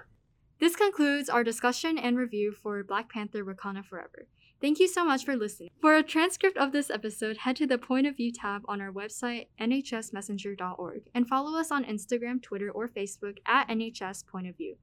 This 0.62 0.76
concludes 0.76 1.28
our 1.28 1.44
discussion 1.44 1.98
and 1.98 2.16
review 2.16 2.52
for 2.52 2.84
Black 2.84 3.10
Panther 3.12 3.44
Wakanda 3.44 3.84
Forever. 3.84 4.28
Thank 4.62 4.80
you 4.80 4.88
so 4.88 5.04
much 5.04 5.26
for 5.26 5.36
listening. 5.36 5.72
For 5.82 5.96
a 5.96 6.04
transcript 6.04 6.56
of 6.56 6.72
this 6.72 6.92
episode, 6.92 7.38
head 7.38 7.56
to 7.56 7.66
the 7.66 7.80
Point 7.80 8.06
of 8.06 8.16
View 8.16 8.32
tab 8.32 8.62
on 8.68 8.80
our 8.80 8.92
website, 8.92 9.48
nhsmessenger.org, 9.60 11.02
and 11.16 11.28
follow 11.28 11.60
us 11.60 11.72
on 11.72 11.84
Instagram, 11.84 12.44
Twitter, 12.44 12.70
or 12.70 12.88
Facebook 12.88 13.40
at 13.48 13.70
NHS 13.70 14.28
Point 14.28 14.50
of 14.50 14.56
View. 14.56 14.76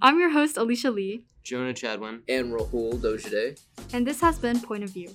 I'm 0.00 0.20
your 0.20 0.30
host, 0.30 0.56
Alicia 0.56 0.92
Lee, 0.92 1.24
Jonah 1.42 1.74
Chadwin. 1.74 2.20
and 2.28 2.52
rahul 2.52 3.00
dojade 3.00 3.60
and 3.92 4.06
this 4.06 4.20
has 4.20 4.38
been 4.38 4.60
Point 4.60 4.84
of 4.84 4.90
View. 4.90 5.12